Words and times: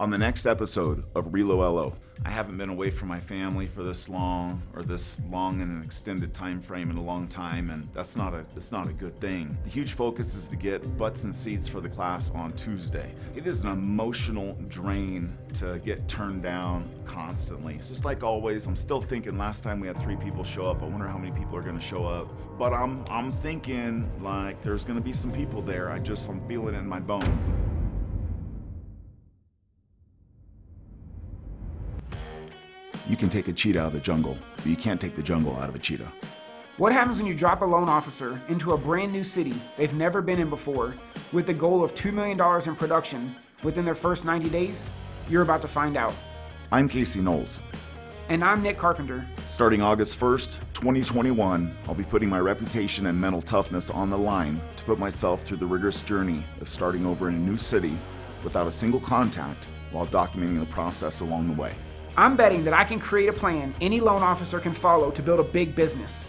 on 0.00 0.08
the 0.08 0.16
next 0.16 0.46
episode 0.46 1.04
of 1.14 1.26
Relo 1.26 1.58
LO. 1.58 1.92
I 2.24 2.30
haven't 2.30 2.56
been 2.56 2.70
away 2.70 2.90
from 2.90 3.08
my 3.08 3.20
family 3.20 3.66
for 3.66 3.82
this 3.82 4.08
long 4.08 4.62
or 4.74 4.82
this 4.82 5.20
long 5.30 5.60
in 5.60 5.68
an 5.68 5.82
extended 5.82 6.32
time 6.32 6.62
frame 6.62 6.90
in 6.90 6.96
a 6.96 7.02
long 7.02 7.28
time 7.28 7.68
and 7.68 7.86
that's 7.92 8.16
not 8.16 8.32
a 8.32 8.46
it's 8.56 8.72
not 8.72 8.88
a 8.88 8.94
good 8.94 9.20
thing. 9.20 9.58
The 9.62 9.68
huge 9.68 9.92
focus 9.92 10.34
is 10.34 10.48
to 10.48 10.56
get 10.56 10.96
butts 10.96 11.24
and 11.24 11.36
seats 11.36 11.68
for 11.68 11.82
the 11.82 11.88
class 11.90 12.30
on 12.30 12.54
Tuesday. 12.54 13.14
It 13.36 13.46
is 13.46 13.62
an 13.62 13.68
emotional 13.68 14.56
drain 14.68 15.36
to 15.54 15.78
get 15.80 16.08
turned 16.08 16.42
down 16.42 16.88
constantly. 17.04 17.74
It's 17.74 17.90
just 17.90 18.06
like 18.06 18.22
always, 18.22 18.66
I'm 18.66 18.76
still 18.76 19.02
thinking 19.02 19.36
last 19.36 19.62
time 19.62 19.80
we 19.80 19.86
had 19.86 20.00
3 20.00 20.16
people 20.16 20.44
show 20.44 20.64
up. 20.64 20.82
I 20.82 20.86
wonder 20.86 21.08
how 21.08 21.18
many 21.18 21.38
people 21.38 21.56
are 21.56 21.62
to 21.78 21.86
show 21.86 22.06
up. 22.06 22.26
But 22.58 22.72
I'm 22.72 23.04
I'm 23.10 23.32
thinking 23.32 24.10
like 24.22 24.62
there's 24.62 24.86
to 24.96 25.04
be 25.04 25.12
some 25.12 25.30
people 25.30 25.60
there. 25.60 25.90
I 25.90 25.98
just 25.98 26.26
I'm 26.26 26.40
feeling 26.48 26.74
it 26.74 26.78
in 26.78 26.88
my 26.88 27.00
bones. 27.00 27.60
You 33.10 33.16
can 33.16 33.28
take 33.28 33.48
a 33.48 33.52
cheetah 33.52 33.80
out 33.80 33.86
of 33.88 33.92
the 33.94 33.98
jungle, 33.98 34.38
but 34.54 34.66
you 34.66 34.76
can't 34.76 35.00
take 35.00 35.16
the 35.16 35.22
jungle 35.22 35.56
out 35.56 35.68
of 35.68 35.74
a 35.74 35.80
cheetah. 35.80 36.06
What 36.76 36.92
happens 36.92 37.16
when 37.16 37.26
you 37.26 37.34
drop 37.34 37.60
a 37.60 37.64
loan 37.64 37.88
officer 37.88 38.40
into 38.48 38.72
a 38.72 38.78
brand 38.78 39.10
new 39.10 39.24
city 39.24 39.52
they've 39.76 39.92
never 39.92 40.22
been 40.22 40.38
in 40.38 40.48
before 40.48 40.94
with 41.32 41.46
the 41.46 41.52
goal 41.52 41.82
of 41.82 41.92
$2 41.92 42.12
million 42.12 42.40
in 42.68 42.76
production 42.76 43.34
within 43.64 43.84
their 43.84 43.96
first 43.96 44.24
90 44.24 44.48
days? 44.50 44.90
You're 45.28 45.42
about 45.42 45.60
to 45.62 45.66
find 45.66 45.96
out. 45.96 46.14
I'm 46.70 46.88
Casey 46.88 47.20
Knowles. 47.20 47.58
And 48.28 48.44
I'm 48.44 48.62
Nick 48.62 48.78
Carpenter. 48.78 49.26
Starting 49.48 49.82
August 49.82 50.16
1st, 50.20 50.60
2021, 50.74 51.76
I'll 51.88 51.94
be 51.94 52.04
putting 52.04 52.28
my 52.28 52.38
reputation 52.38 53.06
and 53.06 53.20
mental 53.20 53.42
toughness 53.42 53.90
on 53.90 54.08
the 54.08 54.18
line 54.18 54.60
to 54.76 54.84
put 54.84 55.00
myself 55.00 55.42
through 55.42 55.56
the 55.56 55.66
rigorous 55.66 56.00
journey 56.02 56.44
of 56.60 56.68
starting 56.68 57.04
over 57.04 57.28
in 57.28 57.34
a 57.34 57.38
new 57.38 57.56
city 57.56 57.98
without 58.44 58.68
a 58.68 58.72
single 58.72 59.00
contact 59.00 59.66
while 59.90 60.06
documenting 60.06 60.60
the 60.60 60.66
process 60.66 61.22
along 61.22 61.48
the 61.52 61.60
way. 61.60 61.74
I'm 62.16 62.36
betting 62.36 62.64
that 62.64 62.74
I 62.74 62.84
can 62.84 62.98
create 62.98 63.28
a 63.28 63.32
plan 63.32 63.74
any 63.80 64.00
loan 64.00 64.22
officer 64.22 64.58
can 64.58 64.74
follow 64.74 65.10
to 65.10 65.22
build 65.22 65.40
a 65.40 65.44
big 65.44 65.74
business. 65.74 66.28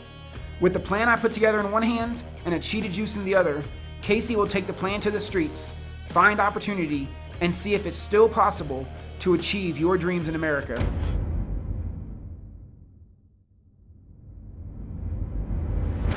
With 0.60 0.74
the 0.74 0.80
plan 0.80 1.10
I 1.10 1.16
put 1.16 1.34
together 1.34 1.60
in 1.60 1.72
one 1.72 1.84
hand 1.84 2.24
and 2.46 2.54
a 2.54 2.60
cheetah 2.60 2.90
juice 2.90 3.16
in 3.16 3.26
the 3.26 3.34
other, 3.34 3.64
Casey 4.02 4.36
will 4.36 4.48
take 4.48 4.68
the 4.68 4.74
plan 4.74 5.02
to 5.02 5.12
the 5.12 5.20
streets, 5.20 5.74
find 6.10 6.40
opportunity, 6.40 7.10
and 7.42 7.54
see 7.54 7.74
if 7.74 7.86
it's 7.86 7.98
still 7.98 8.30
possible 8.30 8.88
to 9.20 9.34
achieve 9.34 9.80
your 9.80 9.98
dreams 9.98 10.30
in 10.30 10.36
America. 10.36 10.84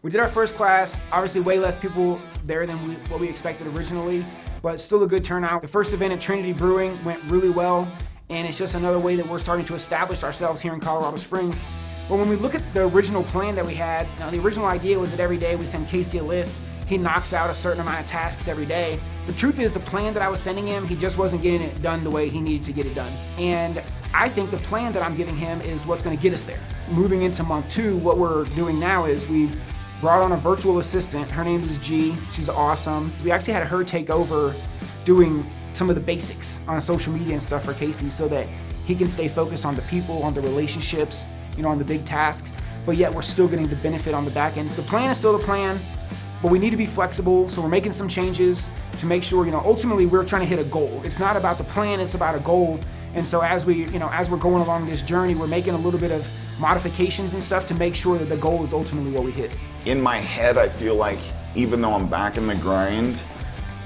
We 0.03 0.11
did 0.11 0.21
our 0.21 0.29
first 0.29 0.55
class, 0.55 1.01
obviously 1.11 1.41
way 1.41 1.59
less 1.59 1.77
people 1.77 2.21
there 2.45 2.67
than 2.67 2.87
we, 2.87 2.95
what 3.09 3.21
we 3.21 3.29
expected 3.29 3.67
originally, 3.69 4.27
but 4.61 4.79
still 4.79 5.03
a 5.03 5.07
good 5.07 5.25
turnout. 5.25 5.63
The 5.63 5.69
first 5.69 5.95
event 5.95 6.13
at 6.13 6.21
Trinity 6.21 6.53
Brewing 6.53 7.03
went 7.05 7.25
really 7.25 7.49
well, 7.49 7.91
and 8.31 8.49
it's 8.49 8.57
just 8.57 8.75
another 8.75 8.99
way 8.99 9.17
that 9.17 9.29
we're 9.29 9.39
starting 9.39 9.67
to 9.67 9.75
establish 9.75 10.25
ourselves 10.25 10.61
here 10.61 10.73
in 10.73 10.81
Colorado 10.81 11.17
Springs. 11.17 11.67
But 12.09 12.19
when 12.19 12.29
we 12.29 12.37
look 12.37 12.55
at 12.55 12.63
the 12.75 12.87
original 12.87 13.23
plan 13.25 13.55
that 13.57 13.67
we 13.67 13.75
had, 13.75 14.07
now 14.19 14.31
the 14.31 14.41
original 14.41 14.67
idea 14.67 14.99
was 14.99 15.11
that 15.11 15.21
every 15.21 15.39
day 15.39 15.57
we 15.57 15.67
send 15.67 15.89
Casey 15.89 16.19
a 16.19 16.23
list. 16.23 16.61
He 16.87 16.99
knocks 16.99 17.33
out 17.33 17.49
a 17.49 17.55
certain 17.55 17.81
amount 17.81 18.01
of 18.01 18.07
tasks 18.07 18.47
every 18.47 18.67
day. 18.67 19.01
The 19.27 19.33
truth 19.33 19.59
is, 19.59 19.73
the 19.73 19.81
plan 19.81 20.13
that 20.15 20.23
I 20.23 20.29
was 20.29 20.41
sending 20.41 20.67
him, 20.67 20.87
he 20.87 20.97
just 20.97 21.17
wasn't 21.17 21.43
getting 21.43 21.63
it 21.63 21.81
done 21.81 22.05
the 22.05 22.11
way 22.11 22.29
he 22.29 22.41
needed 22.41 22.65
to 22.65 22.73
get 22.73 22.85
it 22.85 22.95
done. 22.95 23.13
And 23.39 23.83
I 24.13 24.29
think 24.29 24.51
the 24.51 24.59
plan 24.59 24.93
that 24.93 25.03
I'm 25.03 25.17
giving 25.17 25.37
him 25.37 25.63
is 25.63 25.87
what's 25.87 26.03
going 26.03 26.17
to 26.17 26.23
get 26.23 26.35
us 26.35 26.45
there. 26.45 26.61
Moving 26.91 27.23
into 27.23 27.43
month 27.43 27.71
two, 27.71 27.97
what 27.99 28.19
we're 28.19 28.45
doing 28.57 28.79
now 28.79 29.07
is 29.07 29.29
we've 29.29 29.59
brought 30.01 30.23
on 30.23 30.33
a 30.33 30.37
virtual 30.37 30.79
assistant. 30.79 31.31
Her 31.31 31.43
name 31.43 31.63
is 31.63 31.79
G. 31.79 32.15
She's 32.31 32.51
awesome. 32.51 33.11
We 33.25 33.31
actually 33.31 33.55
had 33.55 33.67
her 33.67 33.83
take 33.83 34.11
over 34.11 34.55
doing 35.07 35.51
some 35.75 35.89
of 35.89 35.97
the 35.97 36.01
basics 36.01 36.61
on 36.67 36.81
social 36.81 37.13
media 37.13 37.35
and 37.35 37.43
stuff 37.43 37.65
for 37.65 37.75
Casey 37.75 38.09
so 38.09 38.29
that 38.29 38.47
he 38.87 38.95
can 38.95 39.09
stay 39.09 39.29
focused 39.29 39.67
on 39.67 39.75
the 39.75 39.83
people, 39.83 40.23
on 40.23 40.33
the 40.33 40.41
relationships, 40.41 41.27
you 41.57 41.63
know, 41.63 41.69
on 41.69 41.79
the 41.79 41.85
big 41.85 42.05
tasks, 42.05 42.57
but 42.87 42.97
yet 42.97 43.13
we're 43.13 43.23
still 43.23 43.49
getting 43.49 43.67
the 43.67 43.77
benefit 43.77 44.15
on 44.15 44.25
the 44.25 44.31
back 44.31 44.57
end. 44.57 44.71
So 44.71 44.83
the 44.83 44.89
plan 44.89 45.11
is 45.11 45.17
still 45.17 45.37
the 45.37 45.45
plan, 45.45 45.79
but 46.43 46.51
we 46.51 46.59
need 46.59 46.71
to 46.71 46.77
be 46.77 46.87
flexible. 46.87 47.49
So 47.49 47.63
we're 47.63 47.69
making 47.69 47.93
some 47.93 48.09
changes 48.09 48.71
to 49.01 49.07
make 49.07 49.25
sure, 49.25 49.45
you 49.45 49.51
know, 49.51 49.63
ultimately 49.65 50.07
we're 50.07 50.25
trying 50.25 50.43
to 50.43 50.47
hit 50.47 50.59
a 50.59 50.65
goal. 50.65 51.01
It's 51.05 51.19
not 51.19 51.37
about 51.37 51.59
the 51.59 51.65
plan, 51.65 52.01
it's 52.01 52.15
about 52.15 52.35
a 52.35 52.41
goal. 52.41 52.79
And 53.15 53.25
so 53.25 53.41
as 53.41 53.65
we, 53.65 53.85
you 53.87 53.99
know, 53.99 54.09
as 54.11 54.29
we're 54.29 54.39
going 54.39 54.63
along 54.63 54.87
this 54.87 55.03
journey, 55.03 55.35
we're 55.35 55.47
making 55.47 55.75
a 55.75 55.79
little 55.79 56.01
bit 56.01 56.11
of 56.11 56.29
modifications 56.59 57.33
and 57.33 57.43
stuff 57.43 57.67
to 57.67 57.75
make 57.75 57.95
sure 57.95 58.19
that 58.19 58.29
the 58.29 58.37
goal 58.37 58.65
is 58.65 58.73
ultimately 58.73 59.13
what 59.13 59.25
we 59.25 59.33
hit. 59.33 59.51
In 59.87 60.01
my 60.01 60.17
head, 60.17 60.59
I 60.59 60.69
feel 60.69 60.95
like 60.95 61.19
even 61.55 61.81
though 61.81 61.95
I'm 61.95 62.09
back 62.09 62.37
in 62.37 62.47
the 62.47 62.57
grind, 62.57 63.23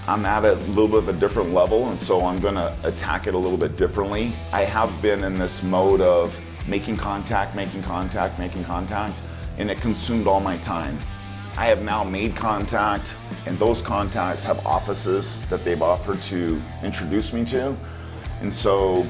I'm 0.09 0.25
at 0.25 0.43
a 0.43 0.55
little 0.55 0.89
bit 0.89 1.01
of 1.01 1.09
a 1.11 1.13
different 1.13 1.53
level, 1.53 1.89
and 1.89 1.99
so 1.99 2.25
I'm 2.25 2.41
gonna 2.41 2.75
attack 2.85 3.27
it 3.27 3.35
a 3.35 3.37
little 3.37 3.59
bit 3.59 3.77
differently. 3.77 4.33
I 4.55 4.65
have 4.65 5.03
been 5.03 5.23
in 5.23 5.37
this 5.39 5.63
mode 5.63 6.01
of 6.01 6.41
making 6.67 6.97
contact, 6.97 7.55
making 7.55 7.83
contact, 7.83 8.39
making 8.39 8.65
contact, 8.65 9.21
and 9.59 9.71
it 9.71 9.83
consumed 9.83 10.27
all 10.27 10.41
my 10.41 10.57
time. 10.59 10.99
I 11.59 11.67
have 11.67 11.83
now 11.83 12.05
made 12.05 12.35
contact, 12.35 13.17
and 13.45 13.59
those 13.59 13.83
contacts 13.83 14.43
have 14.45 14.65
offices 14.65 15.41
that 15.51 15.63
they've 15.63 15.83
offered 15.83 16.23
to 16.23 16.59
introduce 16.83 17.35
me 17.35 17.45
to. 17.45 17.77
And 18.41 18.53
so 18.53 19.07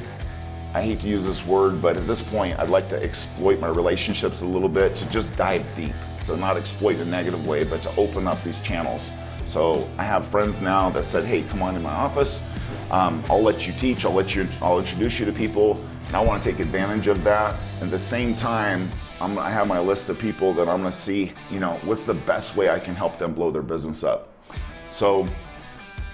I 0.75 0.82
hate 0.82 0.98
to 1.00 1.09
use 1.09 1.22
this 1.22 1.47
word, 1.47 1.80
but 1.80 1.97
at 1.97 2.09
this 2.09 2.22
point, 2.22 2.59
I'd 2.59 2.70
like 2.70 2.88
to 2.88 3.00
exploit 3.00 3.60
my 3.60 3.69
relationships 3.69 4.41
a 4.41 4.47
little 4.47 4.69
bit 4.69 4.97
to 4.97 5.09
just 5.10 5.36
dive 5.36 5.65
deep. 5.76 5.94
So, 6.20 6.34
not 6.34 6.56
exploit 6.56 6.97
in 6.97 7.03
a 7.03 7.04
negative 7.04 7.47
way, 7.47 7.62
but 7.62 7.82
to 7.82 7.97
open 7.97 8.26
up 8.26 8.42
these 8.42 8.60
channels. 8.60 9.12
So 9.48 9.91
I 9.97 10.04
have 10.04 10.28
friends 10.28 10.60
now 10.60 10.91
that 10.91 11.04
said, 11.04 11.25
hey, 11.25 11.42
come 11.42 11.62
on 11.62 11.75
in 11.75 11.82
my 11.82 11.91
office. 11.91 12.47
Um, 12.91 13.25
I'll 13.31 13.41
let 13.41 13.66
you 13.66 13.72
teach. 13.72 14.04
I'll 14.04 14.12
let 14.12 14.34
you. 14.36 14.47
I'll 14.60 14.78
introduce 14.78 15.19
you 15.19 15.25
to 15.25 15.32
people. 15.32 15.82
And 16.06 16.14
I 16.14 16.20
want 16.20 16.42
to 16.42 16.50
take 16.50 16.60
advantage 16.60 17.06
of 17.06 17.25
that. 17.25 17.56
At 17.81 17.91
the 17.91 17.98
same 17.98 18.36
time, 18.36 18.91
I'm, 19.22 19.38
I 19.38 19.50
have 19.50 19.66
my 19.66 19.81
list 19.81 20.10
of 20.10 20.19
people 20.19 20.53
that 20.53 20.69
I'm 20.69 20.81
going 20.81 20.91
to 20.91 20.92
see. 20.92 21.32
You 21.50 21.60
know, 21.60 21.81
what's 21.84 22.04
the 22.04 22.12
best 22.12 22.56
way 22.56 22.69
I 22.69 22.78
can 22.78 22.94
help 22.94 23.16
them 23.16 23.32
blow 23.32 23.50
their 23.50 23.62
business 23.62 24.04
up. 24.04 24.28
So 24.91 25.26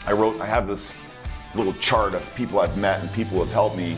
I 0.07 0.13
wrote. 0.13 0.41
I 0.41 0.47
have 0.47 0.69
this 0.69 0.97
little 1.57 1.75
chart 1.75 2.15
of 2.15 2.33
people 2.37 2.61
I've 2.61 2.79
met 2.79 3.01
and 3.01 3.13
people 3.13 3.39
who 3.39 3.45
have 3.45 3.53
helped 3.53 3.77
me. 3.77 3.97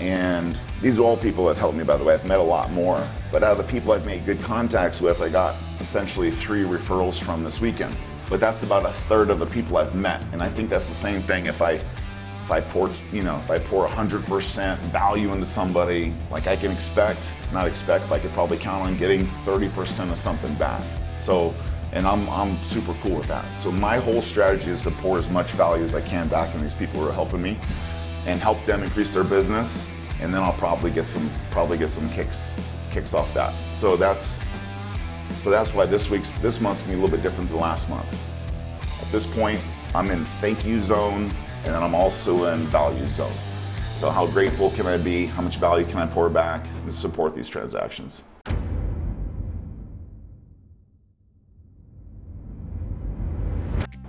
And 0.00 0.58
these 0.80 0.98
are 0.98 1.02
all 1.02 1.18
people 1.18 1.44
that 1.44 1.50
have 1.50 1.58
helped 1.58 1.76
me, 1.76 1.84
by 1.84 1.98
the 1.98 2.04
way. 2.04 2.14
I've 2.14 2.26
met 2.26 2.40
a 2.40 2.42
lot 2.42 2.70
more. 2.70 3.06
But 3.30 3.42
out 3.42 3.52
of 3.52 3.58
the 3.58 3.70
people 3.70 3.92
I've 3.92 4.06
made 4.06 4.24
good 4.24 4.40
contacts 4.40 5.02
with, 5.02 5.20
I 5.20 5.28
got 5.28 5.56
essentially 5.78 6.30
three 6.30 6.62
referrals 6.62 7.22
from 7.22 7.44
this 7.44 7.60
weekend 7.60 7.94
but 8.28 8.40
that's 8.40 8.62
about 8.62 8.84
a 8.86 8.92
third 8.92 9.30
of 9.30 9.38
the 9.38 9.46
people 9.46 9.76
I've 9.76 9.94
met. 9.94 10.22
And 10.32 10.42
I 10.42 10.48
think 10.48 10.70
that's 10.70 10.88
the 10.88 10.94
same 10.94 11.22
thing 11.22 11.46
if 11.46 11.60
I 11.62 11.80
if 12.44 12.50
I 12.50 12.60
pour, 12.60 12.90
you 13.12 13.22
know, 13.22 13.38
if 13.38 13.50
I 13.50 13.58
pour 13.60 13.86
100% 13.86 14.78
value 14.78 15.32
into 15.32 15.46
somebody, 15.46 16.12
like 16.30 16.48
I 16.48 16.56
can 16.56 16.72
expect, 16.72 17.32
not 17.52 17.68
expect, 17.68 18.08
but 18.08 18.16
I 18.16 18.18
could 18.18 18.32
probably 18.32 18.58
count 18.58 18.84
on 18.84 18.96
getting 18.98 19.26
30% 19.44 20.10
of 20.10 20.18
something 20.18 20.52
back. 20.56 20.82
So, 21.18 21.54
and 21.92 22.06
I'm, 22.06 22.28
I'm 22.30 22.56
super 22.64 22.94
cool 23.02 23.16
with 23.16 23.28
that. 23.28 23.44
So 23.58 23.70
my 23.70 23.98
whole 23.98 24.22
strategy 24.22 24.70
is 24.70 24.82
to 24.82 24.90
pour 24.90 25.18
as 25.18 25.28
much 25.28 25.52
value 25.52 25.84
as 25.84 25.94
I 25.94 26.00
can 26.00 26.26
back 26.26 26.52
in 26.54 26.60
these 26.62 26.74
people 26.74 27.00
who 27.00 27.08
are 27.08 27.12
helping 27.12 27.42
me 27.42 27.58
and 28.26 28.40
help 28.40 28.64
them 28.66 28.82
increase 28.82 29.14
their 29.14 29.24
business. 29.24 29.88
And 30.20 30.34
then 30.34 30.42
I'll 30.42 30.52
probably 30.54 30.90
get 30.90 31.04
some, 31.04 31.30
probably 31.50 31.78
get 31.78 31.90
some 31.90 32.08
kicks, 32.10 32.52
kicks 32.90 33.14
off 33.14 33.32
that. 33.34 33.54
So 33.76 33.96
that's, 33.96 34.40
so 35.42 35.50
that's 35.50 35.74
why 35.74 35.84
this 35.84 36.08
week's, 36.08 36.30
this 36.38 36.60
month's 36.60 36.82
gonna 36.82 36.94
be 36.94 37.00
a 37.00 37.02
little 37.02 37.16
bit 37.16 37.24
different 37.24 37.50
than 37.50 37.58
last 37.58 37.90
month. 37.90 38.28
At 39.00 39.10
this 39.10 39.26
point, 39.26 39.60
I'm 39.92 40.08
in 40.12 40.24
thank 40.24 40.64
you 40.64 40.78
zone, 40.78 41.32
and 41.64 41.74
then 41.74 41.82
I'm 41.82 41.96
also 41.96 42.52
in 42.52 42.68
value 42.68 43.08
zone. 43.08 43.34
So 43.92 44.08
how 44.08 44.28
grateful 44.28 44.70
can 44.70 44.86
I 44.86 44.98
be? 44.98 45.26
How 45.26 45.42
much 45.42 45.56
value 45.56 45.84
can 45.84 45.98
I 45.98 46.06
pour 46.06 46.30
back 46.30 46.64
to 46.86 46.92
support 46.92 47.34
these 47.34 47.48
transactions? 47.48 48.22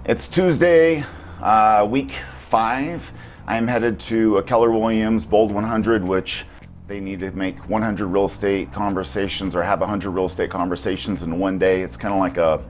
It's 0.05 0.27
Tuesday, 0.27 1.03
uh, 1.41 1.87
week 1.89 2.13
five. 2.47 3.11
I 3.47 3.57
am 3.57 3.67
headed 3.67 3.99
to 4.01 4.43
Keller 4.45 4.69
Williams 4.69 5.25
Bold 5.25 5.51
100, 5.51 6.07
which 6.07 6.45
they 6.87 6.99
need 6.99 7.19
to 7.19 7.31
make 7.31 7.57
100 7.69 8.07
real 8.07 8.25
estate 8.25 8.73
conversations 8.73 9.55
or 9.55 9.63
have 9.63 9.79
100 9.79 10.09
real 10.09 10.25
estate 10.25 10.49
conversations 10.49 11.23
in 11.23 11.39
one 11.39 11.57
day. 11.57 11.81
It's 11.81 11.95
kind 11.95 12.13
of 12.13 12.19
like 12.19 12.37
a, 12.37 12.63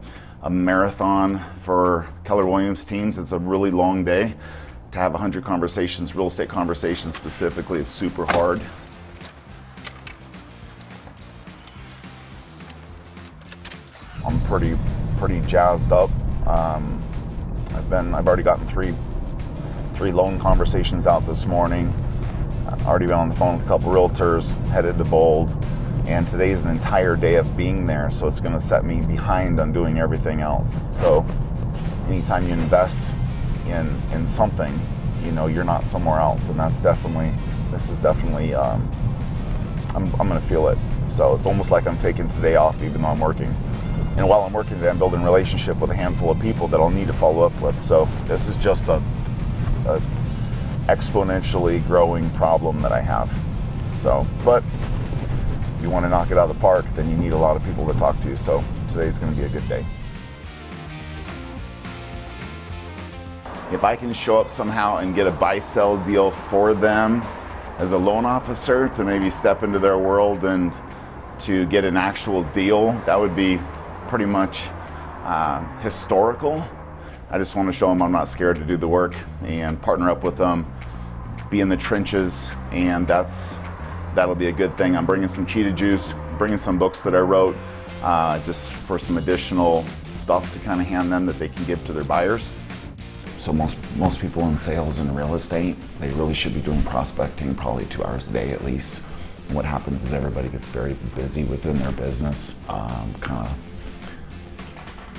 a 0.44 0.50
marathon 0.50 1.44
for 1.64 2.08
Keller 2.24 2.46
Williams 2.46 2.86
teams. 2.86 3.18
It's 3.18 3.32
a 3.32 3.40
really 3.40 3.72
long 3.72 4.04
day. 4.04 4.36
To 4.92 5.00
have 5.00 5.14
100 5.14 5.44
conversations, 5.44 6.16
real 6.16 6.28
estate 6.28 6.50
conversations 6.50 7.16
specifically, 7.16 7.80
is 7.80 7.88
super 7.88 8.26
hard. 8.26 8.62
I'm 14.24 14.40
pretty 14.42 14.78
pretty 15.18 15.42
jazzed 15.48 15.92
up. 15.92 16.12
Um, 16.48 17.02
I've 17.72 17.90
been 17.90 18.14
I've 18.14 18.28
already 18.28 18.44
gotten 18.44 18.68
three 18.68 18.94
three 19.96 20.12
loan 20.12 20.40
conversations 20.40 21.08
out 21.08 21.26
this 21.26 21.48
morning. 21.48 21.92
Already 22.82 23.06
been 23.06 23.16
on 23.16 23.30
the 23.30 23.36
phone 23.36 23.58
with 23.58 23.66
a 23.66 23.70
couple 23.70 23.94
realtors, 23.94 24.54
headed 24.68 24.98
to 24.98 25.06
Bold, 25.06 25.50
and 26.06 26.28
today 26.28 26.52
is 26.52 26.66
an 26.66 26.70
entire 26.70 27.16
day 27.16 27.36
of 27.36 27.56
being 27.56 27.86
there, 27.86 28.12
so 28.12 28.28
it's 28.28 28.42
going 28.42 28.54
to 28.54 28.60
set 28.60 28.84
me 28.84 29.00
behind 29.02 29.60
on 29.62 29.72
doing 29.72 30.00
everything 30.00 30.42
else. 30.42 30.82
So, 30.92 31.26
anytime 32.10 32.46
you 32.46 32.54
invest 32.54 33.16
in 33.68 34.02
in 34.12 34.28
something, 34.28 34.78
you 35.24 35.32
know 35.32 35.48
you're 35.48 35.64
not 35.64 35.86
somewhere 35.86 36.20
else, 36.20 36.50
and 36.50 36.60
that's 36.60 36.82
definitely 36.82 37.32
this 37.72 37.90
is 37.90 37.98
definitely 38.00 38.54
um, 38.54 38.92
I'm 39.96 40.14
I'm 40.20 40.28
gonna 40.28 40.42
feel 40.42 40.68
it. 40.68 40.78
So 41.12 41.36
it's 41.36 41.46
almost 41.46 41.72
like 41.72 41.88
I'm 41.88 41.98
taking 42.00 42.28
today 42.28 42.56
off, 42.56 42.76
even 42.82 43.02
though 43.02 43.10
I'm 43.10 43.20
working. 43.20 43.56
And 44.18 44.28
while 44.28 44.42
I'm 44.42 44.54
working 44.54 44.76
today, 44.76 44.90
I'm 44.90 44.98
building 44.98 45.22
a 45.22 45.26
relationship 45.26 45.78
with 45.80 45.90
a 45.90 45.96
handful 45.96 46.32
of 46.32 46.40
people 46.40 46.68
that 46.68 46.80
I'll 46.80 46.90
need 46.90 47.08
to 47.08 47.14
follow 47.14 47.46
up 47.46 47.62
with. 47.62 47.82
So 47.84 48.10
this 48.26 48.48
is 48.48 48.58
just 48.58 48.88
a, 48.88 49.02
a 49.88 50.02
exponentially 50.88 51.86
growing 51.88 52.30
problem 52.32 52.82
that 52.82 52.92
I 52.92 53.02
have. 53.02 53.32
So, 53.96 54.26
but 54.44 54.64
if 55.78 55.84
you 55.84 55.90
want 55.90 56.06
to 56.06 56.10
knock 56.10 56.32
it 56.32 56.38
out 56.38 56.50
of 56.50 56.56
the 56.56 56.62
park, 56.62 56.86
then 56.96 57.10
you 57.10 57.18
need 57.18 57.32
a 57.32 57.38
lot 57.38 57.56
of 57.56 57.64
people 57.64 57.86
to 57.88 57.94
talk 58.00 58.20
to. 58.22 58.38
So 58.38 58.64
today's 58.90 59.18
going 59.18 59.34
to 59.34 59.40
be 59.40 59.46
a 59.46 59.50
good 59.50 59.68
day. 59.68 59.86
If 63.72 63.84
I 63.84 63.96
can 63.96 64.14
show 64.14 64.40
up 64.40 64.52
somehow 64.52 64.98
and 64.98 65.16
get 65.16 65.26
a 65.26 65.32
buy 65.32 65.60
sell 65.60 65.98
deal 66.06 66.32
for 66.32 66.74
them 66.74 67.22
as 67.80 67.92
a 67.92 67.98
loan 67.98 68.26
officer 68.26 68.88
to 68.90 69.04
maybe 69.04 69.30
step 69.30 69.64
into 69.64 69.80
their 69.80 69.98
world 69.98 70.44
and 70.44 70.74
to 71.40 71.66
get 71.66 71.84
an 71.84 71.98
actual 71.98 72.44
deal, 72.52 72.92
that 73.06 73.20
would 73.20 73.36
be 73.36 73.60
pretty 74.08 74.26
much 74.26 74.64
uh, 75.24 75.66
historical. 75.80 76.64
I 77.34 77.40
just 77.40 77.56
want 77.56 77.68
to 77.68 77.74
show 77.74 77.90
them 77.90 78.00
I'm 78.04 78.12
not 78.12 78.28
scared 78.28 78.58
to 78.58 78.64
do 78.64 78.78
the 78.78 78.88
work 78.88 79.16
and 79.44 79.82
partner 79.82 80.12
up 80.12 80.24
with 80.24 80.38
them, 80.38 80.72
be 81.50 81.62
in 81.62 81.68
the 81.68 81.76
trenches, 81.76 82.52
and 82.72 83.08
that's 83.08 83.56
that'll 84.14 84.36
be 84.36 84.50
a 84.50 84.52
good 84.52 84.78
thing. 84.78 84.96
I'm 84.96 85.08
bringing 85.08 85.28
some 85.28 85.48
cheetah 85.48 85.72
juice, 85.72 86.14
bringing 86.38 86.60
some 86.60 86.78
books 86.78 87.02
that 87.02 87.16
I 87.16 87.22
wrote, 87.22 87.56
uh, 88.04 88.38
just 88.46 88.72
for 88.72 89.00
some 89.00 89.18
additional 89.18 89.84
stuff 90.12 90.54
to 90.54 90.60
kind 90.60 90.80
of 90.80 90.86
hand 90.86 91.12
them 91.12 91.26
that 91.26 91.40
they 91.40 91.50
can 91.50 91.66
give 91.66 91.84
to 91.86 91.92
their 91.92 92.04
buyers. 92.04 92.52
So 93.38 93.52
most 93.52 93.80
most 93.96 94.22
people 94.22 94.48
in 94.48 94.56
sales 94.56 95.00
and 95.00 95.16
real 95.16 95.34
estate, 95.34 95.76
they 96.00 96.10
really 96.12 96.36
should 96.36 96.54
be 96.54 96.62
doing 96.62 96.84
prospecting 96.84 97.56
probably 97.56 97.86
two 97.86 98.04
hours 98.04 98.28
a 98.28 98.32
day 98.32 98.52
at 98.52 98.64
least. 98.64 99.02
What 99.50 99.66
happens 99.66 100.06
is 100.06 100.14
everybody 100.14 100.50
gets 100.50 100.70
very 100.70 100.94
busy 101.16 101.46
within 101.46 101.80
their 101.80 101.94
business, 101.94 102.60
um, 102.70 103.12
kind 103.22 103.48
of 103.48 103.58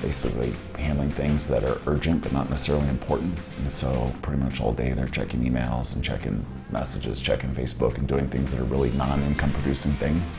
basically 0.05 0.53
handling 0.77 1.09
things 1.09 1.47
that 1.47 1.63
are 1.63 1.81
urgent 1.87 2.21
but 2.21 2.31
not 2.31 2.47
necessarily 2.49 2.87
important. 2.89 3.37
And 3.57 3.71
so 3.71 4.13
pretty 4.21 4.39
much 4.41 4.61
all 4.61 4.71
day 4.71 4.93
they're 4.93 5.07
checking 5.07 5.43
emails 5.43 5.95
and 5.95 6.03
checking 6.03 6.45
messages, 6.71 7.19
checking 7.19 7.49
Facebook 7.55 7.97
and 7.97 8.07
doing 8.07 8.27
things 8.27 8.51
that 8.51 8.59
are 8.59 8.69
really 8.75 8.91
non-income 8.91 9.51
producing 9.53 9.93
things. 9.93 10.37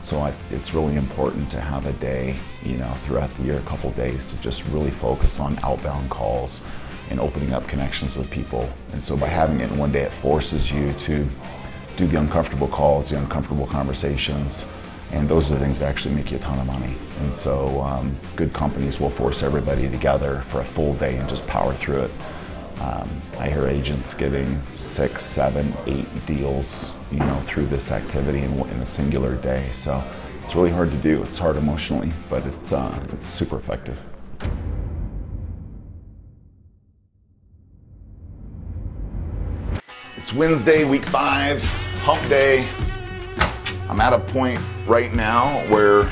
So 0.00 0.20
I, 0.20 0.32
it's 0.50 0.72
really 0.72 0.96
important 0.96 1.50
to 1.50 1.60
have 1.60 1.84
a 1.84 1.92
day, 1.94 2.36
you 2.64 2.78
know, 2.78 2.90
throughout 3.04 3.34
the 3.36 3.42
year, 3.42 3.58
a 3.58 3.68
couple 3.72 3.90
days 3.90 4.24
to 4.26 4.36
just 4.40 4.66
really 4.68 4.90
focus 4.90 5.38
on 5.38 5.58
outbound 5.62 6.08
calls, 6.08 6.62
and 7.10 7.20
opening 7.20 7.52
up 7.52 7.66
connections 7.66 8.16
with 8.16 8.30
people. 8.30 8.68
And 8.92 9.02
so 9.02 9.16
by 9.16 9.28
having 9.28 9.60
it 9.60 9.70
in 9.70 9.78
one 9.78 9.92
day, 9.92 10.02
it 10.02 10.12
forces 10.12 10.70
you 10.70 10.92
to 10.92 11.26
do 11.96 12.06
the 12.06 12.18
uncomfortable 12.20 12.68
calls, 12.68 13.10
the 13.10 13.18
uncomfortable 13.18 13.66
conversations, 13.66 14.64
and 15.12 15.28
those 15.28 15.50
are 15.50 15.54
the 15.54 15.60
things 15.60 15.78
that 15.80 15.88
actually 15.88 16.14
make 16.14 16.30
you 16.30 16.36
a 16.36 16.40
ton 16.40 16.58
of 16.58 16.66
money. 16.66 16.94
And 17.20 17.34
so 17.34 17.80
um, 17.80 18.16
good 18.36 18.52
companies 18.52 19.00
will 19.00 19.10
force 19.10 19.42
everybody 19.42 19.88
together 19.88 20.42
for 20.48 20.60
a 20.60 20.64
full 20.64 20.94
day 20.94 21.16
and 21.16 21.28
just 21.28 21.46
power 21.46 21.74
through 21.74 22.02
it. 22.02 22.10
Um, 22.80 23.20
I 23.38 23.48
hear 23.48 23.66
agents 23.66 24.14
getting 24.14 24.62
six, 24.76 25.24
seven, 25.24 25.74
eight 25.86 26.06
deals, 26.26 26.92
you 27.10 27.18
know, 27.18 27.40
through 27.46 27.66
this 27.66 27.90
activity 27.90 28.40
in, 28.40 28.52
in, 28.68 28.80
a 28.80 28.86
singular 28.86 29.34
day. 29.36 29.68
So 29.72 30.02
it's 30.44 30.54
really 30.54 30.70
hard 30.70 30.90
to 30.92 30.96
do. 30.98 31.22
It's 31.22 31.38
hard 31.38 31.56
emotionally, 31.56 32.12
but 32.30 32.46
it's 32.46 32.72
uh, 32.72 33.04
it's 33.12 33.26
super 33.26 33.56
effective. 33.56 33.98
It's 40.16 40.32
Wednesday, 40.32 40.84
week 40.84 41.04
five, 41.04 41.64
hump 42.02 42.28
day. 42.28 42.68
I'm 43.88 44.00
at 44.00 44.12
a 44.12 44.18
point 44.18 44.60
right 44.86 45.14
now 45.14 45.66
where 45.68 46.02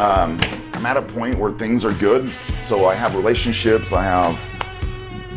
um, 0.00 0.38
I'm 0.72 0.86
at 0.86 0.96
a 0.96 1.02
point 1.02 1.38
where 1.38 1.52
things 1.52 1.84
are 1.84 1.92
good. 1.92 2.32
So 2.60 2.86
I 2.86 2.94
have 2.94 3.14
relationships, 3.14 3.92
I 3.92 4.02
have 4.02 4.40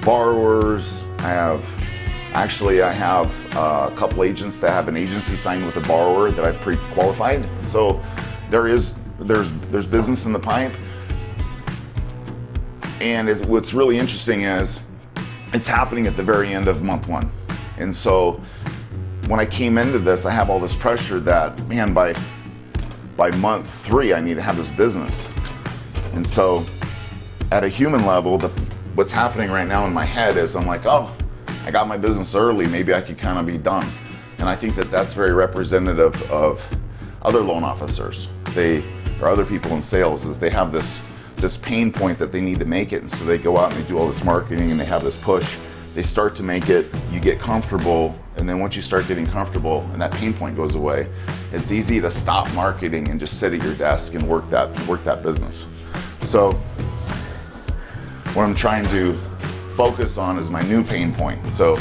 borrowers, 0.01 1.03
I 1.19 1.29
have 1.29 1.65
actually 2.33 2.81
I 2.81 2.93
have 2.93 3.55
uh, 3.55 3.89
a 3.91 3.95
couple 3.97 4.23
agents 4.23 4.59
that 4.59 4.71
have 4.71 4.87
an 4.87 4.95
agency 4.95 5.35
signed 5.35 5.65
with 5.65 5.75
a 5.75 5.81
borrower 5.81 6.31
that 6.31 6.45
I've 6.45 6.59
pre-qualified. 6.61 7.47
So 7.65 8.01
there 8.49 8.67
is 8.67 8.95
there's 9.19 9.51
there's 9.71 9.87
business 9.87 10.25
in 10.25 10.31
the 10.31 10.39
pipe. 10.39 10.71
And 13.01 13.29
it, 13.29 13.45
what's 13.45 13.73
really 13.73 13.97
interesting 13.97 14.43
is 14.43 14.83
it's 15.53 15.67
happening 15.67 16.07
at 16.07 16.15
the 16.15 16.23
very 16.23 16.53
end 16.53 16.67
of 16.67 16.81
month 16.81 17.07
one. 17.07 17.31
And 17.77 17.93
so 17.93 18.41
when 19.29 19.39
I 19.39 19.45
came 19.45 19.77
into 19.77 19.99
this, 19.99 20.25
I 20.25 20.31
have 20.31 20.49
all 20.49 20.59
this 20.59 20.75
pressure 20.75 21.19
that, 21.19 21.65
man, 21.67 21.93
by 21.93 22.15
by 23.15 23.29
month 23.35 23.69
three, 23.85 24.11
I 24.11 24.21
need 24.21 24.33
to 24.35 24.41
have 24.41 24.57
this 24.57 24.71
business. 24.71 25.31
And 26.13 26.27
so 26.27 26.65
at 27.51 27.63
a 27.63 27.69
human 27.69 28.07
level, 28.07 28.39
the, 28.39 28.47
what's 28.95 29.11
happening 29.11 29.51
right 29.51 29.67
now 29.67 29.85
in 29.85 29.93
my 29.93 30.05
head 30.05 30.35
is 30.35 30.55
I'm 30.55 30.65
like, 30.65 30.87
oh, 30.87 31.15
I 31.63 31.69
got 31.69 31.87
my 31.87 31.97
business 31.97 32.33
early. 32.33 32.65
Maybe 32.65 32.91
I 32.91 33.01
could 33.01 33.19
kind 33.19 33.37
of 33.37 33.45
be 33.45 33.59
done. 33.59 33.87
And 34.39 34.49
I 34.49 34.55
think 34.55 34.75
that 34.77 34.89
that's 34.89 35.13
very 35.13 35.33
representative 35.33 36.19
of 36.31 36.59
other 37.21 37.41
loan 37.41 37.63
officers. 37.63 38.29
They 38.55 38.83
or 39.21 39.27
other 39.27 39.45
people 39.45 39.71
in 39.73 39.83
sales 39.83 40.25
is 40.25 40.39
they 40.39 40.49
have 40.49 40.71
this 40.71 41.01
this 41.35 41.55
pain 41.55 41.91
point 41.91 42.17
that 42.17 42.31
they 42.31 42.41
need 42.41 42.57
to 42.59 42.65
make 42.65 42.93
it, 42.93 43.03
and 43.03 43.11
so 43.11 43.23
they 43.25 43.37
go 43.37 43.57
out 43.57 43.71
and 43.71 43.83
they 43.83 43.87
do 43.87 43.99
all 43.99 44.07
this 44.07 44.23
marketing 44.23 44.71
and 44.71 44.79
they 44.79 44.85
have 44.85 45.03
this 45.03 45.17
push 45.17 45.55
they 45.99 46.03
start 46.03 46.33
to 46.33 46.43
make 46.43 46.69
it, 46.69 46.85
you 47.11 47.19
get 47.19 47.41
comfortable, 47.41 48.17
and 48.37 48.47
then 48.47 48.61
once 48.61 48.73
you 48.73 48.81
start 48.81 49.05
getting 49.09 49.27
comfortable 49.27 49.81
and 49.91 50.01
that 50.01 50.13
pain 50.13 50.33
point 50.33 50.55
goes 50.55 50.75
away, 50.75 51.05
it's 51.51 51.73
easy 51.73 51.99
to 51.99 52.09
stop 52.09 52.49
marketing 52.53 53.09
and 53.09 53.19
just 53.19 53.37
sit 53.37 53.51
at 53.51 53.61
your 53.61 53.73
desk 53.73 54.13
and 54.13 54.25
work 54.25 54.49
that 54.49 54.69
work 54.87 55.03
that 55.03 55.21
business. 55.21 55.65
So 56.23 56.53
what 58.33 58.43
I'm 58.43 58.55
trying 58.55 58.87
to 58.91 59.13
focus 59.75 60.17
on 60.17 60.39
is 60.39 60.49
my 60.49 60.61
new 60.61 60.85
pain 60.85 61.13
point. 61.13 61.51
So 61.51 61.77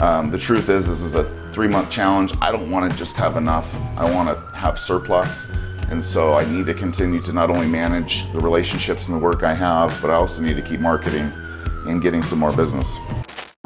um, 0.00 0.32
the 0.32 0.38
truth 0.38 0.68
is, 0.68 0.88
this 0.88 1.02
is 1.02 1.14
a 1.14 1.22
three 1.52 1.68
month 1.68 1.88
challenge. 1.88 2.32
I 2.40 2.50
don't 2.50 2.68
want 2.68 2.90
to 2.90 2.98
just 2.98 3.16
have 3.16 3.36
enough. 3.36 3.72
I 3.96 4.12
want 4.12 4.28
to 4.28 4.56
have 4.56 4.76
surplus. 4.76 5.48
And 5.88 6.02
so 6.02 6.34
I 6.34 6.44
need 6.50 6.66
to 6.66 6.74
continue 6.74 7.20
to 7.20 7.32
not 7.32 7.48
only 7.48 7.68
manage 7.68 8.28
the 8.32 8.40
relationships 8.40 9.06
and 9.06 9.14
the 9.16 9.20
work 9.20 9.44
I 9.44 9.54
have, 9.54 9.96
but 10.02 10.10
I 10.10 10.14
also 10.14 10.42
need 10.42 10.56
to 10.56 10.62
keep 10.62 10.80
marketing 10.80 11.32
and 11.86 12.00
getting 12.00 12.22
some 12.22 12.38
more 12.38 12.52
business. 12.52 12.98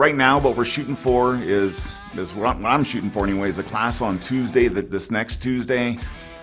Right 0.06 0.14
now, 0.14 0.38
what 0.38 0.56
we're 0.56 0.64
shooting 0.64 0.94
for 0.94 1.34
is, 1.34 1.98
is 2.14 2.32
what 2.32 2.54
I'm 2.64 2.84
shooting 2.84 3.10
for 3.10 3.24
anyway, 3.24 3.48
is 3.48 3.58
a 3.58 3.64
class 3.64 4.00
on 4.00 4.20
Tuesday, 4.20 4.68
this 4.68 5.10
next 5.10 5.42
Tuesday. 5.42 5.98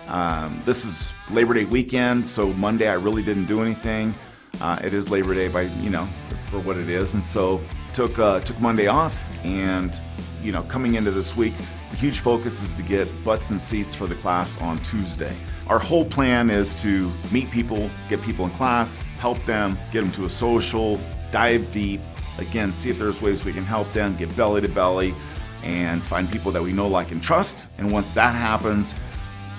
Um, 0.06 0.62
this 0.66 0.84
is 0.84 1.14
Labor 1.30 1.54
Day 1.54 1.64
weekend, 1.64 2.28
so 2.28 2.52
Monday 2.52 2.88
I 2.88 2.92
really 2.92 3.22
didn't 3.22 3.46
do 3.46 3.62
anything. 3.62 4.14
Uh, 4.60 4.78
it 4.84 4.92
is 4.92 5.08
Labor 5.08 5.32
Day 5.32 5.48
by, 5.48 5.62
you 5.62 5.88
know, 5.88 6.06
for 6.50 6.58
what 6.58 6.76
it 6.76 6.90
is. 6.90 7.14
And 7.14 7.24
so 7.24 7.58
took, 7.94 8.18
uh, 8.18 8.40
took 8.40 8.60
Monday 8.60 8.86
off 8.86 9.18
and, 9.42 9.98
you 10.42 10.52
know, 10.52 10.64
coming 10.64 10.96
into 10.96 11.10
this 11.10 11.34
week, 11.34 11.54
the 11.90 11.96
huge 11.96 12.20
focus 12.20 12.62
is 12.62 12.74
to 12.74 12.82
get 12.82 13.08
butts 13.24 13.48
and 13.48 13.58
seats 13.58 13.94
for 13.94 14.06
the 14.06 14.16
class 14.16 14.60
on 14.60 14.76
Tuesday. 14.80 15.34
Our 15.68 15.78
whole 15.78 16.04
plan 16.04 16.50
is 16.50 16.82
to 16.82 17.10
meet 17.32 17.50
people, 17.50 17.90
get 18.10 18.20
people 18.20 18.44
in 18.44 18.50
class, 18.50 19.00
help 19.18 19.42
them, 19.46 19.78
get 19.90 20.02
them 20.02 20.12
to 20.12 20.26
a 20.26 20.28
social, 20.28 21.00
dive 21.30 21.72
deep, 21.72 22.02
Again, 22.38 22.72
see 22.72 22.90
if 22.90 22.98
there's 22.98 23.22
ways 23.22 23.44
we 23.44 23.52
can 23.52 23.64
help 23.64 23.92
them 23.92 24.16
get 24.16 24.36
belly 24.36 24.60
to 24.60 24.68
belly 24.68 25.14
and 25.62 26.02
find 26.02 26.30
people 26.30 26.52
that 26.52 26.62
we 26.62 26.72
know, 26.72 26.86
like, 26.86 27.10
and 27.10 27.22
trust. 27.22 27.68
And 27.78 27.90
once 27.90 28.08
that 28.10 28.34
happens, 28.34 28.94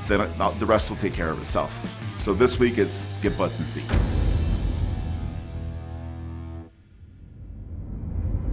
then 0.07 0.19
the 0.59 0.65
rest 0.65 0.89
will 0.89 0.97
take 0.97 1.13
care 1.13 1.29
of 1.29 1.39
itself. 1.39 1.73
So 2.19 2.33
this 2.33 2.59
week 2.59 2.77
it's 2.77 3.05
get 3.21 3.37
butts 3.37 3.59
and 3.59 3.67
seats. 3.67 4.03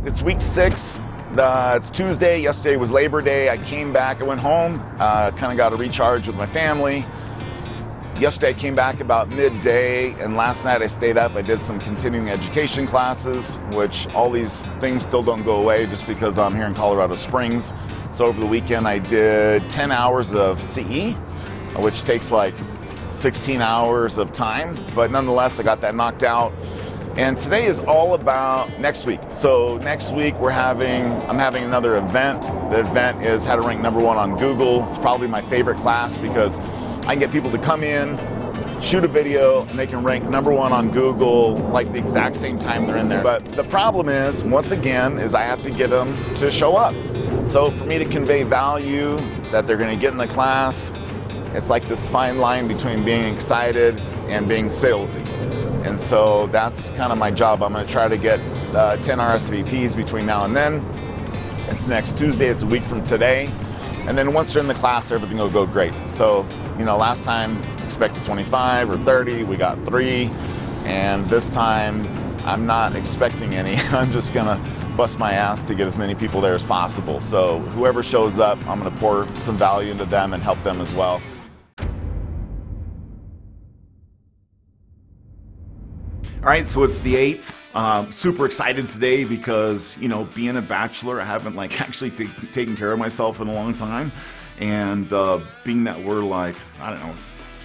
It's 0.05 0.23
week 0.23 0.41
six. 0.41 1.01
Uh, 1.37 1.79
it's 1.81 1.91
Tuesday. 1.91 2.41
Yesterday 2.41 2.77
was 2.77 2.91
Labor 2.91 3.23
Day. 3.23 3.49
I 3.49 3.57
came 3.59 3.93
back. 3.93 4.21
I 4.21 4.25
went 4.25 4.41
home. 4.41 4.81
Uh, 4.99 5.31
kind 5.31 5.53
of 5.53 5.57
got 5.57 5.73
a 5.73 5.77
recharge 5.77 6.27
with 6.27 6.37
my 6.37 6.47
family. 6.47 7.05
Yesterday 8.19 8.51
I 8.51 8.53
came 8.53 8.75
back 8.75 9.01
about 9.01 9.31
midday, 9.31 10.13
and 10.23 10.37
last 10.37 10.65
night 10.65 10.81
I 10.81 10.87
stayed 10.87 11.17
up. 11.17 11.35
I 11.35 11.43
did 11.43 11.61
some 11.61 11.81
continuing 11.81 12.29
education 12.29 12.87
classes, 12.87 13.57
which 13.73 14.07
all 14.15 14.31
these 14.31 14.65
things 14.81 15.03
still 15.03 15.25
don't 15.25 15.43
go 15.43 15.61
away 15.61 15.87
just 15.87 16.07
because 16.07 16.39
I'm 16.39 16.55
here 16.55 16.67
in 16.67 16.75
Colorado 16.75 17.17
Springs. 17.17 17.73
So 18.13 18.27
over 18.27 18.39
the 18.39 18.47
weekend 18.47 18.87
I 18.87 18.99
did 18.99 19.69
10 19.71 19.91
hours 19.91 20.35
of 20.35 20.63
CE, 20.63 21.15
which 21.79 22.03
takes 22.03 22.31
like 22.31 22.55
16 23.09 23.61
hours 23.61 24.19
of 24.19 24.33
time, 24.33 24.79
but 24.95 25.11
nonetheless 25.11 25.59
I 25.59 25.65
got 25.65 25.81
that 25.81 25.95
knocked 25.95 26.23
out. 26.23 26.53
And 27.17 27.37
today 27.37 27.67
is 27.67 27.81
all 27.81 28.15
about 28.15 28.79
next 28.79 29.05
week. 29.05 29.21
So 29.31 29.79
next 29.79 30.13
week 30.13 30.35
we're 30.39 30.51
having, 30.51 31.13
I'm 31.29 31.39
having 31.39 31.65
another 31.65 31.97
event. 31.97 32.43
The 32.71 32.81
event 32.81 33.23
is 33.23 33.45
how 33.45 33.57
to 33.57 33.63
rank 33.63 33.81
number 33.81 34.01
one 34.01 34.17
on 34.17 34.37
Google. 34.39 34.87
It's 34.89 34.99
probably 34.99 35.29
my 35.29 35.43
favorite 35.43 35.79
class 35.79 36.17
because 36.17 36.59
I 37.03 37.15
can 37.15 37.19
get 37.19 37.33
people 37.33 37.51
to 37.51 37.59
come 37.59 37.83
in, 37.83 38.17
shoot 38.81 39.05
a 39.05 39.09
video 39.09 39.63
and 39.63 39.79
they 39.79 39.87
can 39.87 40.05
rank 40.05 40.29
number 40.29 40.53
one 40.53 40.73
on 40.73 40.91
Google 40.91 41.57
like 41.57 41.93
the 41.93 41.99
exact 41.99 42.37
same 42.37 42.59
time 42.59 42.87
they're 42.87 42.97
in 42.97 43.09
there. 43.09 43.23
But 43.23 43.45
the 43.45 43.65
problem 43.65 44.09
is, 44.09 44.45
once 44.45 44.71
again, 44.71 45.19
is 45.19 45.35
I 45.35 45.43
have 45.43 45.63
to 45.63 45.71
get 45.71 45.91
them 45.91 46.17
to 46.37 46.51
show 46.51 46.77
up. 46.77 46.95
So 47.47 47.71
for 47.73 47.85
me 47.85 47.99
to 47.99 48.05
convey 48.05 48.45
value 48.45 49.17
that 49.51 49.67
they're 49.67 49.77
going 49.77 49.95
to 49.95 50.01
get 50.01 50.13
in 50.13 50.17
the 50.17 50.29
class, 50.29 50.93
it's 51.55 51.69
like 51.69 51.87
this 51.89 52.07
fine 52.07 52.39
line 52.39 52.69
between 52.69 53.05
being 53.05 53.35
excited 53.35 53.99
and 54.29 54.49
being 54.49 54.67
salesy. 54.67 55.27
And 55.85 55.99
so 55.99 56.47
that's 56.49 56.93
kind 56.93 57.13
of 57.13 57.19
my 57.19 57.33
job. 57.33 57.63
I'm 57.63 57.73
going 57.73 57.85
to 57.85 57.93
try 57.93 58.07
to 58.07 58.17
get 58.17 58.39
uh, 58.75 58.97
10 58.99 59.19
RSVPs 59.19 59.97
between 59.97 60.25
now 60.25 60.45
and 60.45 60.57
then. 60.57 60.85
It's 61.69 61.87
next 61.89 62.17
Tuesday, 62.17 62.47
it's 62.47 62.63
a 62.63 62.67
week 62.67 62.85
from 62.85 63.03
today. 63.03 63.53
And 64.07 64.17
then 64.17 64.33
once 64.33 64.53
they're 64.53 64.63
in 64.63 64.69
the 64.69 64.75
class, 64.75 65.11
everything 65.13 65.39
will 65.39 65.51
go 65.51 65.67
great. 65.67 65.93
So, 66.09 66.47
you 66.83 66.87
know, 66.87 66.97
last 66.97 67.23
time 67.23 67.63
expected 67.85 68.25
25 68.25 68.91
or 68.91 68.97
30, 68.97 69.45
we 69.45 69.57
got 69.57 69.81
three. 69.85 70.29
And 70.83 71.25
this 71.31 71.55
time, 71.55 72.05
I'm 72.45 72.67
not 72.67 72.97
expecting 72.97 73.55
any. 73.55 73.77
I'm 73.93 74.11
just 74.11 74.35
gonna 74.35 74.61
bust 74.97 75.21
my 75.21 75.33
ass 75.33 75.63
to 75.69 75.77
get 75.77 75.87
as 75.87 75.97
many 75.97 76.17
people 76.17 76.41
there 76.41 76.57
as 76.57 76.65
possible. 76.65 77.21
So 77.21 77.61
whoever 77.77 78.03
shows 78.03 78.41
up, 78.41 78.59
I'm 78.67 78.83
gonna 78.83 78.91
pour 78.97 79.33
some 79.43 79.57
value 79.57 79.93
into 79.93 80.07
them 80.07 80.35
and 80.35 80.43
help 80.43 80.61
them 80.65 80.81
as 80.81 80.93
well. 80.93 81.23
All 86.39 86.49
right, 86.49 86.67
so 86.67 86.83
it's 86.83 86.99
the 86.99 87.15
8th. 87.15 87.77
Um, 87.77 88.11
super 88.11 88.45
excited 88.45 88.89
today 88.89 89.23
because, 89.23 89.97
you 89.99 90.09
know, 90.09 90.25
being 90.35 90.57
a 90.57 90.63
bachelor, 90.63 91.21
I 91.21 91.25
haven't 91.25 91.55
like 91.55 91.81
actually 91.81 92.11
taken 92.11 92.77
care 92.77 92.91
of 92.91 92.99
myself 92.99 93.41
in 93.41 93.47
a 93.47 93.53
long 93.53 93.73
time. 93.73 94.11
And 94.63 95.13
uh, 95.13 95.41
being 95.65 95.83
that 95.85 96.01
we're 96.01 96.23
like, 96.23 96.55
I 96.81 96.91
don't 96.91 97.01
know, 97.01 97.17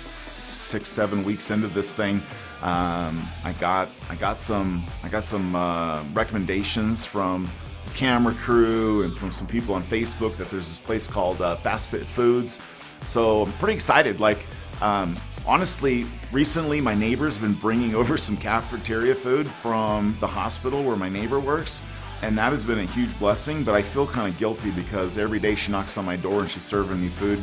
six, 0.01 0.89
seven 0.89 1.23
weeks 1.23 1.51
into 1.51 1.67
this 1.67 1.93
thing, 1.93 2.23
um, 2.63 3.23
I 3.43 3.53
got 3.59 3.89
I 4.09 4.15
got 4.15 4.37
some 4.37 4.83
I 5.03 5.09
got 5.09 5.23
some 5.23 5.55
uh, 5.55 6.03
recommendations 6.13 7.05
from 7.05 7.47
the 7.85 7.93
camera 7.93 8.33
crew 8.33 9.03
and 9.03 9.15
from 9.15 9.29
some 9.29 9.45
people 9.45 9.75
on 9.75 9.83
Facebook 9.83 10.37
that 10.37 10.49
there's 10.49 10.67
this 10.67 10.79
place 10.79 11.07
called 11.07 11.39
uh, 11.39 11.57
Fast 11.57 11.89
Fit 11.89 12.03
Foods. 12.07 12.57
So 13.05 13.43
I'm 13.43 13.53
pretty 13.53 13.75
excited. 13.75 14.19
Like 14.19 14.43
um, 14.81 15.15
honestly, 15.45 16.07
recently 16.31 16.81
my 16.81 16.95
neighbor's 16.95 17.37
been 17.37 17.53
bringing 17.53 17.93
over 17.93 18.17
some 18.17 18.37
cafeteria 18.37 19.13
food 19.13 19.45
from 19.45 20.17
the 20.19 20.27
hospital 20.27 20.83
where 20.83 20.95
my 20.95 21.09
neighbor 21.09 21.39
works. 21.39 21.79
And 22.21 22.37
that 22.37 22.51
has 22.51 22.63
been 22.63 22.79
a 22.79 22.85
huge 22.85 23.17
blessing, 23.19 23.63
but 23.63 23.75
I 23.75 23.81
feel 23.81 24.07
kind 24.07 24.31
of 24.31 24.39
guilty 24.39 24.71
because 24.71 25.17
every 25.17 25.39
day 25.39 25.55
she 25.55 25.71
knocks 25.71 25.97
on 25.97 26.05
my 26.05 26.15
door 26.15 26.41
and 26.41 26.49
she's 26.49 26.63
serving 26.63 26.99
me 26.99 27.09
food. 27.09 27.39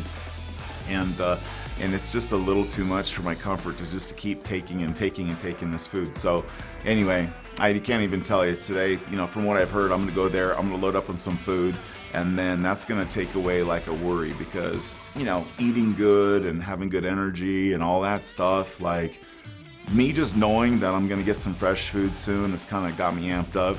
And, 0.89 1.21
uh, 1.21 1.39
and 1.81 1.95
it's 1.95 2.13
just 2.13 2.33
a 2.33 2.37
little 2.37 2.65
too 2.65 2.85
much 2.85 3.15
for 3.15 3.23
my 3.23 3.35
comfort 3.35 3.79
to 3.79 3.87
just 3.87 4.09
to 4.09 4.15
keep 4.15 4.43
taking 4.45 4.83
and 4.83 4.95
taking 4.95 5.29
and 5.29 5.39
taking 5.41 5.71
this 5.71 5.87
food. 5.87 6.17
So 6.17 6.45
anyway, 6.85 7.31
I 7.59 7.73
can't 7.79 8.03
even 8.03 8.21
tell 8.21 8.47
you 8.47 8.57
today, 8.57 8.99
you 9.11 9.17
know, 9.17 9.27
from 9.27 9.45
what 9.45 9.57
I've 9.57 9.71
heard, 9.71 9.93
I'm 9.93 10.01
gonna 10.01 10.13
go 10.13 10.29
there, 10.29 10.59
I'm 10.59 10.69
gonna 10.69 10.83
load 10.83 10.97
up 10.97 11.09
on 11.09 11.17
some 11.17 11.39
food, 11.39 11.77
and 12.13 12.39
then 12.39 12.63
that's 12.63 12.85
gonna 12.85 13.05
take 13.07 13.35
away 13.35 13.63
like 13.63 13.87
a 13.87 13.95
worry 13.95 14.33
because, 14.35 15.03
you 15.17 15.25
know, 15.25 15.47
eating 15.59 15.95
good 15.95 16.47
and 16.47 16.63
having 16.63 16.89
good 16.89 17.05
energy 17.05 17.73
and 17.73 17.83
all 17.83 18.01
that 18.03 18.25
stuff, 18.25 18.81
like 18.81 19.21
me 19.93 20.13
just 20.13 20.37
knowing 20.37 20.79
that 20.81 20.95
I'm 20.95 21.09
gonna 21.09 21.23
get 21.23 21.39
some 21.39 21.55
fresh 21.55 21.91
food 21.91 22.17
soon 22.17 22.51
has 22.51 22.65
kind 22.65 22.91
of 22.91 22.97
got 22.97 23.17
me 23.17 23.29
amped 23.29 23.57
up. 23.57 23.77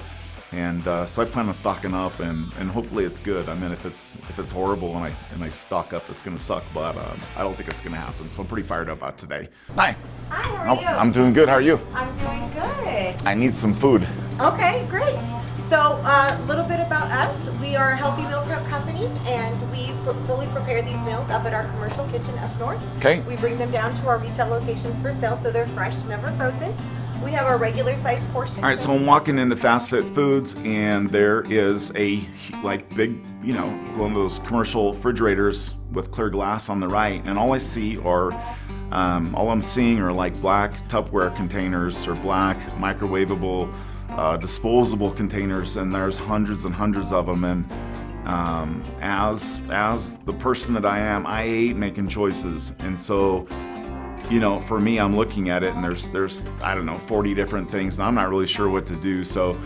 And 0.52 0.88
uh, 0.88 1.06
so 1.06 1.22
I 1.22 1.26
plan 1.26 1.48
on 1.48 1.54
stocking 1.54 1.94
up, 1.94 2.20
and, 2.20 2.52
and 2.60 2.70
hopefully 2.70 3.04
it's 3.04 3.20
good. 3.20 3.50
I 3.50 3.56
mean, 3.56 3.72
if 3.72 3.86
it's 3.86 4.16
if 4.30 4.40
it's 4.40 4.52
horrible 4.52 4.96
and 4.96 5.06
I 5.06 5.14
and 5.34 5.44
I 5.44 5.50
stock 5.50 5.94
up, 5.94 6.10
it's 6.10 6.22
gonna 6.22 6.38
suck. 6.38 6.64
But 6.74 6.96
um, 6.98 7.20
I 7.36 7.44
don't 7.44 7.56
think 7.56 7.70
it's 7.70 7.82
gonna 7.82 7.98
happen. 7.98 8.30
So 8.30 8.42
I'm 8.42 8.48
pretty 8.48 8.68
fired 8.68 8.90
up 8.90 9.00
about 9.00 9.18
today. 9.18 9.50
Hi. 9.76 9.96
Hi, 10.30 10.42
how 10.66 10.76
are 10.76 10.82
you? 10.82 10.88
I'm 10.88 11.12
doing 11.12 11.34
good. 11.34 11.50
How 11.50 11.56
are 11.56 11.62
you? 11.62 11.80
I'm 11.94 12.16
doing 12.20 12.52
good. 12.54 13.28
I 13.28 13.34
need 13.34 13.54
some 13.54 13.74
food. 13.74 14.08
Okay, 14.40 14.86
great. 14.90 15.20
So, 15.70 15.78
a 15.78 16.38
uh, 16.38 16.46
little 16.48 16.66
bit 16.66 16.80
about 16.80 17.10
us. 17.10 17.60
We 17.60 17.76
are 17.76 17.92
a 17.92 17.96
healthy 17.98 18.22
meal 18.28 18.44
prep 18.46 18.64
company, 18.68 19.08
and 19.26 19.72
we 19.72 19.88
fully 20.28 20.46
prepare 20.48 20.84
these 20.84 20.98
meals 21.00 21.28
up 21.32 21.44
at 21.46 21.56
our 21.56 21.64
commercial 21.72 22.06
kitchen 22.10 22.38
up 22.38 22.60
north. 22.60 22.80
Okay. 22.98 23.22
We 23.22 23.36
bring 23.38 23.58
them 23.58 23.72
down 23.72 23.96
to 23.96 24.08
our 24.08 24.20
retail 24.20 24.48
locations 24.48 25.02
for 25.02 25.12
sale, 25.16 25.40
so 25.42 25.50
they're 25.50 25.66
fresh, 25.70 25.96
never 26.06 26.32
frozen. 26.34 26.76
We 27.24 27.32
have 27.32 27.48
our 27.48 27.58
regular 27.58 27.96
size 27.98 28.24
portions. 28.32 28.58
All 28.58 28.66
right, 28.66 28.78
so 28.78 28.94
I'm 28.94 29.06
walking 29.06 29.40
into 29.40 29.56
Fast 29.56 29.90
Fit 29.90 30.06
Foods, 30.14 30.56
and 30.64 31.10
there 31.10 31.42
is 31.52 31.92
a 31.96 32.22
like 32.64 32.94
big, 32.96 33.18
you 33.44 33.54
know, 33.54 33.70
one 33.98 34.12
of 34.12 34.16
those 34.16 34.40
commercial 34.40 34.94
refrigerators 34.94 35.76
with 35.92 36.12
clear 36.12 36.30
glass 36.30 36.70
on 36.70 36.80
the 36.80 36.88
right, 36.88 37.26
and 37.26 37.38
all 37.38 37.54
I 37.54 37.58
see 37.58 37.98
are, 38.00 38.32
um, 38.92 39.34
all 39.34 39.50
I'm 39.50 39.62
seeing 39.62 40.00
are 40.00 40.14
like 40.14 40.40
black 40.42 40.88
Tupperware 40.90 41.36
containers 41.36 42.06
or 42.06 42.16
black 42.16 42.60
microwavable, 42.74 43.74
uh, 44.10 44.38
disposable 44.38 45.12
containers, 45.12 45.78
and 45.78 45.92
there's 45.94 46.18
hundreds 46.18 46.66
and 46.66 46.76
hundreds 46.76 47.12
of 47.12 47.26
them. 47.26 47.44
And 47.44 47.72
um, 48.28 48.84
as 49.02 49.62
as 49.70 50.18
the 50.26 50.34
person 50.34 50.74
that 50.74 50.86
I 50.86 51.00
am, 51.00 51.26
I 51.26 51.44
hate 51.44 51.76
making 51.76 52.10
choices, 52.10 52.74
and 52.80 53.00
so 53.00 53.48
you 54.30 54.40
know, 54.40 54.60
for 54.62 54.80
me, 54.80 55.00
I'm 55.00 55.16
looking 55.16 55.50
at 55.50 55.64
it 55.64 55.74
and 55.74 55.84
there's 55.84 56.08
there's 56.10 56.42
I 56.62 56.76
don't 56.76 56.86
know 56.86 56.96
40 56.96 57.34
different 57.34 57.70
things, 57.70 57.98
and 57.98 58.08
I'm 58.08 58.16
not 58.16 58.30
really 58.30 58.48
sure 58.48 58.70
what 58.70 58.86
to 58.88 58.96
do. 58.96 59.24
So 59.24 59.60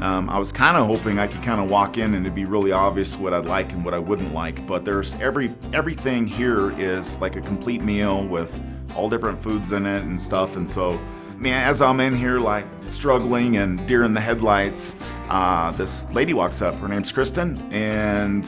um, 0.00 0.30
I 0.30 0.38
was 0.38 0.52
kind 0.52 0.76
of 0.76 0.86
hoping 0.86 1.18
I 1.18 1.26
could 1.26 1.42
kind 1.42 1.60
of 1.60 1.70
walk 1.70 1.98
in 1.98 2.14
and 2.14 2.24
it'd 2.24 2.34
be 2.34 2.44
really 2.44 2.72
obvious 2.72 3.16
what 3.16 3.34
I'd 3.34 3.46
like 3.46 3.72
and 3.72 3.84
what 3.84 3.94
I 3.94 3.98
wouldn't 3.98 4.32
like. 4.32 4.66
But 4.66 4.84
there's 4.84 5.14
every 5.16 5.54
everything 5.72 6.26
here 6.26 6.78
is 6.78 7.16
like 7.18 7.36
a 7.36 7.40
complete 7.40 7.82
meal 7.82 8.26
with 8.26 8.58
all 8.96 9.08
different 9.08 9.42
foods 9.42 9.72
in 9.72 9.86
it 9.86 10.02
and 10.02 10.20
stuff, 10.20 10.56
and 10.56 10.68
so. 10.68 11.00
Man, 11.36 11.62
as 11.62 11.80
I'm 11.80 12.00
in 12.00 12.16
here, 12.16 12.40
like 12.40 12.66
struggling 12.88 13.58
and 13.58 13.86
deer 13.86 14.02
in 14.02 14.12
the 14.12 14.20
headlights, 14.20 14.96
uh, 15.28 15.70
this 15.70 16.04
lady 16.10 16.34
walks 16.34 16.62
up. 16.62 16.74
Her 16.74 16.88
name's 16.88 17.12
Kristen, 17.12 17.56
and 17.70 18.44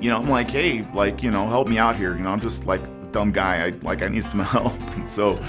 you 0.00 0.10
know, 0.10 0.18
I'm 0.18 0.28
like, 0.28 0.50
hey, 0.50 0.84
like, 0.92 1.22
you 1.22 1.30
know, 1.30 1.48
help 1.48 1.68
me 1.68 1.78
out 1.78 1.96
here. 1.96 2.16
You 2.16 2.24
know, 2.24 2.30
I'm 2.30 2.40
just 2.40 2.66
like 2.66 2.80
dumb 3.16 3.32
guy. 3.32 3.66
I 3.66 3.68
like 3.80 4.02
I 4.02 4.08
need 4.08 4.24
some 4.24 4.40
help. 4.56 4.74
And 4.94 5.08
so 5.08 5.42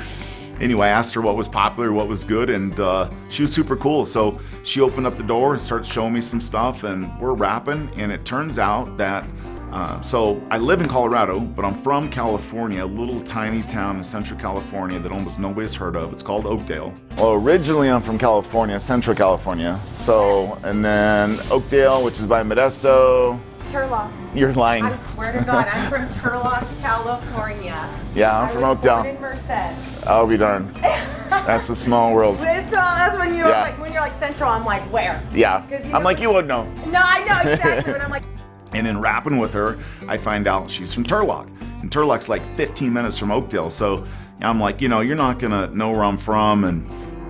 anyway, 0.61 0.87
I 0.87 0.91
asked 0.91 1.13
her 1.15 1.21
what 1.21 1.35
was 1.35 1.49
popular, 1.49 1.91
what 1.91 2.07
was 2.07 2.23
good, 2.23 2.49
and 2.49 2.79
uh, 2.79 3.09
she 3.29 3.41
was 3.43 3.51
super 3.51 3.75
cool. 3.75 4.05
So 4.05 4.39
she 4.63 4.79
opened 4.79 5.05
up 5.05 5.17
the 5.17 5.23
door 5.23 5.53
and 5.53 5.61
started 5.61 5.85
showing 5.85 6.13
me 6.13 6.21
some 6.21 6.39
stuff, 6.39 6.83
and 6.83 6.99
we're 7.19 7.33
rapping. 7.33 7.89
And 7.97 8.09
it 8.09 8.23
turns 8.23 8.57
out 8.57 8.97
that 8.97 9.25
uh, 9.73 9.99
so 10.01 10.41
I 10.49 10.57
live 10.59 10.79
in 10.79 10.87
Colorado, 10.87 11.41
but 11.41 11.65
I'm 11.65 11.77
from 11.81 12.09
California, 12.09 12.85
a 12.85 12.91
little 13.01 13.19
tiny 13.19 13.61
town 13.63 13.97
in 13.97 14.03
Central 14.03 14.39
California 14.39 14.97
that 14.97 15.11
almost 15.11 15.39
nobody's 15.39 15.75
heard 15.75 15.97
of. 15.97 16.13
It's 16.13 16.23
called 16.23 16.45
Oakdale. 16.45 16.93
Well, 17.17 17.33
originally 17.33 17.89
I'm 17.89 18.01
from 18.01 18.17
California, 18.17 18.79
Central 18.79 19.13
California. 19.13 19.77
So 19.95 20.57
and 20.63 20.85
then 20.85 21.37
Oakdale, 21.51 22.01
which 22.01 22.17
is 22.17 22.25
by 22.25 22.43
Modesto. 22.43 23.37
Turlock. 23.67 24.11
You're 24.35 24.53
lying. 24.53 24.85
I 24.85 24.95
swear 25.13 25.31
to 25.37 25.43
God, 25.45 25.67
I'm 25.67 25.89
from 25.89 26.07
Turlock, 26.19 26.65
California. 26.81 27.89
Yeah, 28.15 28.37
I'm 28.39 28.49
I 28.49 28.51
from 28.51 28.63
Oakdale. 28.63 29.03
in 29.03 29.19
Merced. 29.21 30.07
I'll 30.07 30.27
be 30.27 30.37
darned. 30.37 30.73
That's 30.75 31.69
a 31.69 31.75
small 31.75 32.13
world. 32.13 32.37
It's, 32.41 32.73
uh, 32.73 32.95
that's 32.95 33.17
when 33.17 33.35
you're 33.35 33.47
Yeah. 33.47 33.61
like 33.61 33.79
when 33.79 33.91
you're 33.91 34.01
like 34.01 34.17
central. 34.19 34.49
I'm 34.49 34.65
like 34.65 34.81
where? 34.91 35.21
Yeah. 35.33 35.67
you 35.69 35.93
I'm 35.93 36.03
like, 36.03 36.19
you 36.19 36.29
wouldn't 36.29 36.47
know. 36.47 36.63
No, 36.89 37.01
I 37.03 37.23
know 37.23 37.51
exactly. 37.51 37.93
but 37.93 38.01
I'm 38.01 38.09
like, 38.09 38.23
And 38.73 38.85
in 38.87 38.99
rapping 38.99 39.37
with 39.37 39.53
her, 39.53 39.77
I 40.07 40.17
find 40.17 40.47
out 40.47 40.69
she's 40.69 40.93
from 40.93 41.03
Turlock. 41.05 41.47
And 41.81 41.89
Turlock's 41.91 42.27
like 42.29 42.41
15 42.57 42.91
minutes 42.91 43.17
from 43.17 43.31
Oakdale. 43.31 43.69
So 43.69 44.05
I'm 44.41 44.59
like, 44.59 44.81
you 44.81 44.89
know, 44.89 44.99
you're 45.01 45.15
not 45.15 45.39
going 45.39 45.51
to 45.51 45.73
know 45.75 45.91
where 45.91 46.03
I'm 46.03 46.17
from. 46.17 46.63
And, 46.65 46.85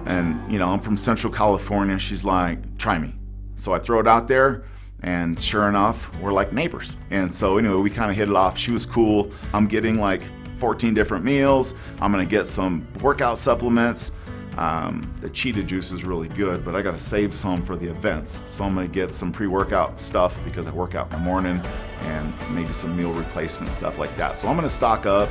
and, 0.08 0.52
you 0.52 0.58
know, 0.58 0.70
I'm 0.70 0.80
from 0.80 0.98
Central 0.98 1.32
California. 1.32 2.00
She's 2.00 2.24
like, 2.24 2.78
try 2.78 2.98
me. 2.98 3.14
So 3.56 3.74
I 3.74 3.80
throw 3.80 4.00
it 4.00 4.08
out 4.08 4.28
there. 4.28 4.64
And 5.04 5.42
sure 5.42 5.70
enough, 5.70 6.14
we're 6.20 6.34
like 6.34 6.54
neighbors. 6.54 6.96
And 7.12 7.34
so 7.34 7.58
anyway, 7.58 7.82
we 7.82 7.90
kind 7.90 8.10
of 8.10 8.18
hit 8.18 8.30
it 8.30 8.36
off. 8.36 8.58
She 8.58 8.72
was 8.72 8.86
cool. 8.86 9.32
I'm 9.54 9.68
getting 9.68 10.00
like 10.00 10.24
14 10.58 10.94
different 10.94 11.24
meals. 11.24 11.76
I'm 12.02 12.12
to 12.14 12.30
get 12.30 12.48
some 12.48 12.88
workout 13.02 13.38
supplements. 13.38 14.12
Um, 14.58 15.08
the 15.22 15.30
cheetah 15.30 15.62
juice 15.62 15.92
is 15.92 16.04
really 16.04 16.30
good, 16.30 16.66
but 16.66 16.76
I 16.76 16.82
got 16.82 16.92
to 16.92 16.98
save 16.98 17.34
some 17.36 17.64
for 17.64 17.78
the 17.78 17.88
events. 17.88 18.42
So 18.48 18.64
I'm 18.64 18.76
to 18.76 18.88
get 18.88 19.14
some 19.14 19.32
pre-workout 19.32 20.02
stuff 20.02 20.40
because 20.44 20.66
I 20.66 20.72
work 20.72 20.96
out 20.96 21.12
in 21.12 21.12
the 21.12 21.24
morning 21.24 21.62
and 22.02 22.34
maybe 22.52 22.74
some 22.74 22.98
meal 22.98 23.14
replacement 23.14 23.72
stuff 23.72 24.00
like 24.00 24.16
that. 24.18 24.40
So 24.40 24.48
I'm 24.48 24.56
to 24.60 24.70
stock 24.70 25.06
up, 25.06 25.30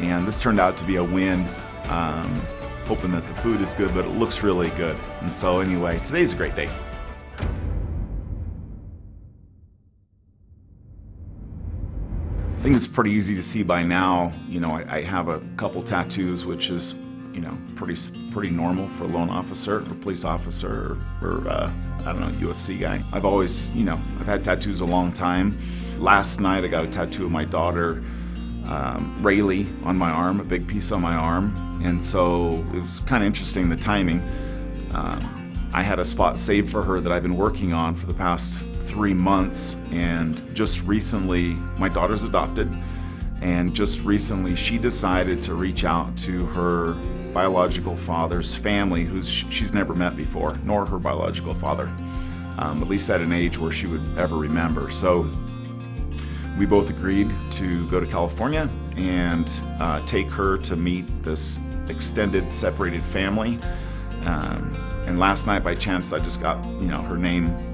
and 0.00 0.26
this 0.26 0.40
turned 0.40 0.60
out 0.60 0.76
to 0.76 0.84
be 0.84 0.96
a 0.96 1.04
win. 1.04 1.46
Um, 1.88 2.28
hoping 2.84 3.10
that 3.12 3.26
the 3.26 3.34
food 3.42 3.60
is 3.60 3.74
good, 3.74 3.92
but 3.94 4.04
it 4.04 4.10
looks 4.10 4.42
really 4.42 4.70
good. 4.70 4.96
And 5.20 5.30
so 5.30 5.60
anyway, 5.60 5.98
today's 6.00 6.32
a 6.32 6.36
great 6.36 6.54
day. 6.54 6.68
I 12.58 12.60
think 12.60 12.74
it's 12.74 12.88
pretty 12.88 13.12
easy 13.12 13.36
to 13.36 13.42
see 13.42 13.62
by 13.62 13.84
now. 13.84 14.32
You 14.48 14.58
know, 14.58 14.72
I, 14.72 14.96
I 14.96 15.02
have 15.02 15.28
a 15.28 15.38
couple 15.56 15.80
tattoos, 15.80 16.44
which 16.44 16.70
is, 16.70 16.96
you 17.32 17.40
know, 17.40 17.56
pretty 17.76 17.94
pretty 18.32 18.50
normal 18.50 18.88
for 18.88 19.04
a 19.04 19.06
loan 19.06 19.30
officer 19.30 19.76
or 19.76 19.82
police 19.82 20.24
officer 20.24 20.98
or, 21.22 21.28
or 21.28 21.48
uh, 21.48 21.72
I 22.00 22.04
don't 22.06 22.20
know, 22.20 22.48
UFC 22.48 22.80
guy. 22.80 23.00
I've 23.12 23.24
always, 23.24 23.70
you 23.70 23.84
know, 23.84 23.94
I've 24.18 24.26
had 24.26 24.44
tattoos 24.44 24.80
a 24.80 24.84
long 24.84 25.12
time. 25.12 25.56
Last 26.00 26.40
night 26.40 26.64
I 26.64 26.66
got 26.66 26.84
a 26.84 26.88
tattoo 26.88 27.26
of 27.26 27.30
my 27.30 27.44
daughter. 27.44 28.02
um, 28.66 29.16
Rayleigh 29.22 29.64
on 29.84 29.96
my 29.96 30.10
arm, 30.10 30.40
a 30.40 30.44
big 30.44 30.66
piece 30.66 30.90
on 30.90 31.00
my 31.00 31.14
arm, 31.14 31.54
and 31.84 32.02
so 32.02 32.66
it 32.74 32.80
was 32.80 33.00
kind 33.06 33.22
of 33.22 33.28
interesting 33.28 33.68
the 33.68 33.76
timing. 33.76 34.20
Um, 34.92 35.70
I 35.72 35.84
had 35.84 36.00
a 36.00 36.04
spot 36.04 36.36
saved 36.36 36.72
for 36.72 36.82
her 36.82 37.00
that 37.00 37.12
I've 37.12 37.22
been 37.22 37.36
working 37.36 37.72
on 37.72 37.94
for 37.94 38.06
the 38.06 38.14
past 38.14 38.64
three 38.88 39.14
months, 39.14 39.76
and 39.92 40.42
just 40.54 40.82
recently, 40.82 41.54
my 41.78 41.88
daughter's 41.88 42.24
adopted, 42.24 42.68
and 43.40 43.74
just 43.74 44.02
recently 44.02 44.56
she 44.56 44.78
decided 44.78 45.40
to 45.42 45.54
reach 45.54 45.84
out 45.84 46.16
to 46.18 46.46
her 46.46 46.94
biological 47.32 47.96
father's 47.96 48.56
family, 48.56 49.04
who 49.04 49.22
she's 49.22 49.72
never 49.72 49.94
met 49.94 50.16
before, 50.16 50.54
nor 50.64 50.86
her 50.86 50.98
biological 50.98 51.54
father, 51.54 51.86
um, 52.58 52.82
at 52.82 52.88
least 52.88 53.10
at 53.10 53.20
an 53.20 53.32
age 53.32 53.58
where 53.58 53.70
she 53.70 53.86
would 53.86 54.02
ever 54.16 54.36
remember. 54.36 54.90
So 54.90 55.28
we 56.58 56.66
both 56.66 56.90
agreed 56.90 57.30
to 57.52 57.88
go 57.90 58.00
to 58.00 58.06
California 58.06 58.68
and 58.96 59.48
uh, 59.78 60.04
take 60.06 60.28
her 60.30 60.56
to 60.58 60.74
meet 60.74 61.04
this 61.22 61.60
extended 61.88 62.52
separated 62.52 63.02
family. 63.02 63.60
Um, 64.24 64.70
and 65.06 65.18
last 65.18 65.46
night, 65.46 65.62
by 65.62 65.74
chance, 65.74 66.12
I 66.12 66.18
just 66.18 66.40
got 66.40 66.64
you 66.82 66.88
know 66.88 67.02
her 67.02 67.16
name 67.16 67.67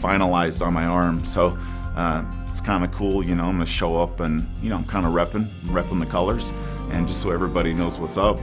finalized 0.00 0.64
on 0.64 0.72
my 0.72 0.84
arm. 0.84 1.24
So 1.24 1.58
uh, 1.96 2.24
it's 2.48 2.60
kind 2.60 2.84
of 2.84 2.92
cool, 2.92 3.22
you 3.22 3.34
know. 3.34 3.44
I'm 3.44 3.52
gonna 3.52 3.66
show 3.66 4.00
up 4.00 4.20
and 4.20 4.46
you 4.62 4.70
know 4.70 4.76
I'm 4.76 4.84
kind 4.84 5.06
of 5.06 5.12
repping, 5.12 5.46
repping 5.66 6.00
the 6.00 6.06
colors, 6.06 6.52
and 6.90 7.06
just 7.06 7.22
so 7.22 7.30
everybody 7.30 7.72
knows 7.74 7.98
what's 7.98 8.16
up. 8.16 8.38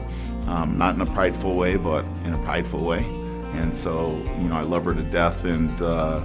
Um, 0.48 0.78
not 0.78 0.96
in 0.96 1.02
a 1.02 1.06
prideful 1.06 1.56
way, 1.56 1.76
but 1.76 2.06
in 2.24 2.34
a 2.34 2.44
prideful 2.44 2.84
way. 2.86 3.06
And 3.56 3.76
so 3.76 4.12
you 4.40 4.48
know 4.50 4.56
I 4.56 4.62
love 4.62 4.86
her 4.86 4.94
to 4.94 5.04
death, 5.04 5.46
and 5.46 5.82
uh, 5.82 6.22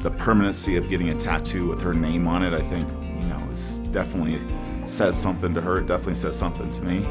the 0.00 0.10
permanency 0.10 0.76
of 0.76 0.88
getting 0.88 1.08
a 1.08 1.14
tattoo 1.18 1.68
with 1.68 1.80
her 1.82 1.94
name 1.94 2.28
on 2.28 2.42
it, 2.42 2.54
I 2.54 2.60
think 2.60 2.88
you 3.20 3.28
know, 3.28 3.48
is 3.50 3.76
definitely 3.92 4.38
says 4.86 5.20
something 5.20 5.54
to 5.54 5.60
her. 5.60 5.78
It 5.78 5.86
definitely 5.86 6.14
says 6.14 6.36
something 6.36 6.70
to 6.72 6.82
me. 6.82 7.04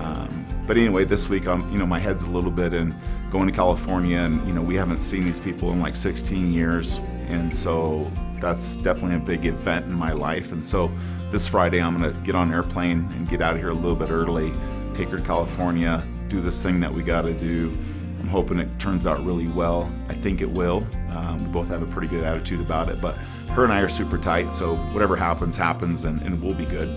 Um, 0.00 0.46
but 0.66 0.76
anyway, 0.76 1.04
this 1.04 1.28
week 1.28 1.46
I'm, 1.46 1.70
you 1.70 1.78
know, 1.78 1.86
my 1.86 1.98
head's 1.98 2.24
a 2.24 2.30
little 2.30 2.50
bit 2.50 2.74
in 2.74 2.94
going 3.30 3.46
to 3.46 3.52
California, 3.52 4.18
and 4.18 4.46
you 4.46 4.54
know, 4.54 4.62
we 4.62 4.74
haven't 4.74 4.98
seen 4.98 5.24
these 5.24 5.40
people 5.40 5.72
in 5.72 5.80
like 5.80 5.96
16 5.96 6.52
years, 6.52 6.98
and 7.28 7.52
so 7.52 8.10
that's 8.40 8.76
definitely 8.76 9.16
a 9.16 9.20
big 9.20 9.46
event 9.46 9.86
in 9.86 9.92
my 9.92 10.12
life. 10.12 10.52
And 10.52 10.64
so 10.64 10.90
this 11.30 11.48
Friday, 11.48 11.80
I'm 11.80 11.96
gonna 11.96 12.12
get 12.24 12.34
on 12.34 12.48
an 12.48 12.54
airplane 12.54 13.08
and 13.16 13.28
get 13.28 13.42
out 13.42 13.54
of 13.54 13.60
here 13.60 13.70
a 13.70 13.74
little 13.74 13.96
bit 13.96 14.10
early, 14.10 14.52
take 14.94 15.08
her 15.08 15.18
to 15.18 15.22
California, 15.22 16.06
do 16.28 16.40
this 16.40 16.62
thing 16.62 16.80
that 16.80 16.92
we 16.92 17.02
got 17.02 17.22
to 17.22 17.32
do. 17.32 17.72
I'm 18.20 18.28
hoping 18.28 18.58
it 18.58 18.68
turns 18.78 19.06
out 19.06 19.24
really 19.24 19.48
well. 19.48 19.92
I 20.08 20.14
think 20.14 20.40
it 20.40 20.50
will. 20.50 20.86
Um, 21.10 21.38
we 21.38 21.52
both 21.52 21.68
have 21.68 21.82
a 21.82 21.86
pretty 21.86 22.08
good 22.08 22.24
attitude 22.24 22.60
about 22.60 22.88
it, 22.88 23.00
but 23.00 23.14
her 23.50 23.64
and 23.64 23.72
I 23.72 23.80
are 23.80 23.88
super 23.88 24.18
tight, 24.18 24.52
so 24.52 24.76
whatever 24.76 25.16
happens, 25.16 25.56
happens, 25.56 26.04
and, 26.04 26.20
and 26.22 26.42
we'll 26.42 26.54
be 26.54 26.66
good. 26.66 26.88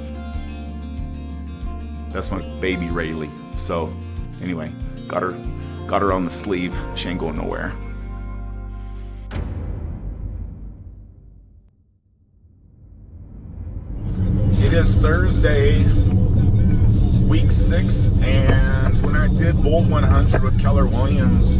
That's 2.09 2.31
my 2.31 2.41
baby 2.59 2.87
Rayleigh. 2.87 3.29
So 3.57 3.93
anyway, 4.41 4.71
got 5.07 5.21
her 5.21 5.31
got 5.89 6.03
her 6.03 6.13
on 6.13 6.23
the 6.23 6.29
sleeve. 6.29 6.75
She 6.95 7.09
ain't 7.09 7.19
going 7.19 7.35
nowhere. 7.35 7.73
It 14.61 14.73
is 14.73 14.95
Thursday, 14.97 15.79
week 17.27 17.51
six, 17.51 18.11
and 18.21 19.03
when 19.03 19.15
I 19.15 19.29
did 19.35 19.55
Bold 19.63 19.89
100 19.89 20.43
with 20.43 20.61
Keller 20.61 20.85
Williams, 20.85 21.57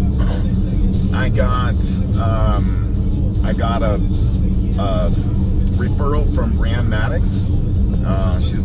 I 1.12 1.30
got 1.30 1.74
um, 2.22 2.94
I 3.44 3.54
got 3.54 3.82
a, 3.82 3.96
a 3.96 5.10
referral 5.80 6.36
from 6.36 6.56
Brand 6.56 6.88
Maddox 6.88 7.40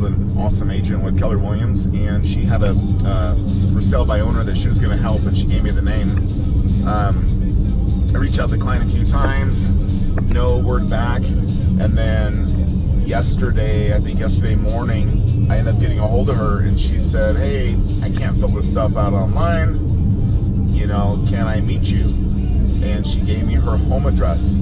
an 0.06 0.36
awesome 0.38 0.70
agent 0.70 1.02
with 1.02 1.18
Keller 1.18 1.38
Williams, 1.38 1.86
and 1.86 2.24
she 2.24 2.42
had 2.42 2.62
a 2.62 2.74
uh, 3.04 3.34
for 3.72 3.80
sale 3.80 4.04
by 4.04 4.20
owner 4.20 4.42
that 4.42 4.56
she 4.56 4.68
was 4.68 4.78
going 4.78 4.90
to 4.90 5.02
help, 5.02 5.22
and 5.22 5.36
she 5.36 5.46
gave 5.46 5.62
me 5.62 5.70
the 5.70 5.82
name. 5.82 6.08
Um, 6.86 7.16
I 8.14 8.18
reached 8.18 8.38
out 8.38 8.50
to 8.50 8.56
the 8.56 8.62
client 8.62 8.84
a 8.84 8.94
few 8.94 9.04
times, 9.04 9.70
no 10.30 10.58
word 10.58 10.88
back, 10.88 11.22
and 11.22 11.92
then 11.92 12.46
yesterday, 13.06 13.94
I 13.94 13.98
think 13.98 14.20
yesterday 14.20 14.56
morning, 14.56 15.08
I 15.50 15.58
ended 15.58 15.74
up 15.74 15.80
getting 15.80 15.98
a 15.98 16.06
hold 16.06 16.30
of 16.30 16.36
her, 16.36 16.60
and 16.60 16.78
she 16.78 17.00
said, 17.00 17.36
"Hey, 17.36 17.76
I 18.02 18.10
can't 18.10 18.36
fill 18.38 18.48
this 18.48 18.70
stuff 18.70 18.96
out 18.96 19.12
online. 19.12 19.78
You 20.68 20.86
know, 20.86 21.24
can 21.28 21.46
I 21.46 21.60
meet 21.60 21.90
you?" 21.90 22.04
And 22.82 23.06
she 23.06 23.20
gave 23.20 23.46
me 23.46 23.54
her 23.54 23.76
home 23.76 24.06
address 24.06 24.58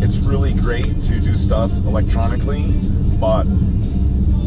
it's 0.00 0.18
really 0.20 0.54
great 0.54 1.00
to 1.02 1.20
do 1.20 1.34
stuff 1.34 1.70
electronically, 1.84 2.62
but 3.20 3.46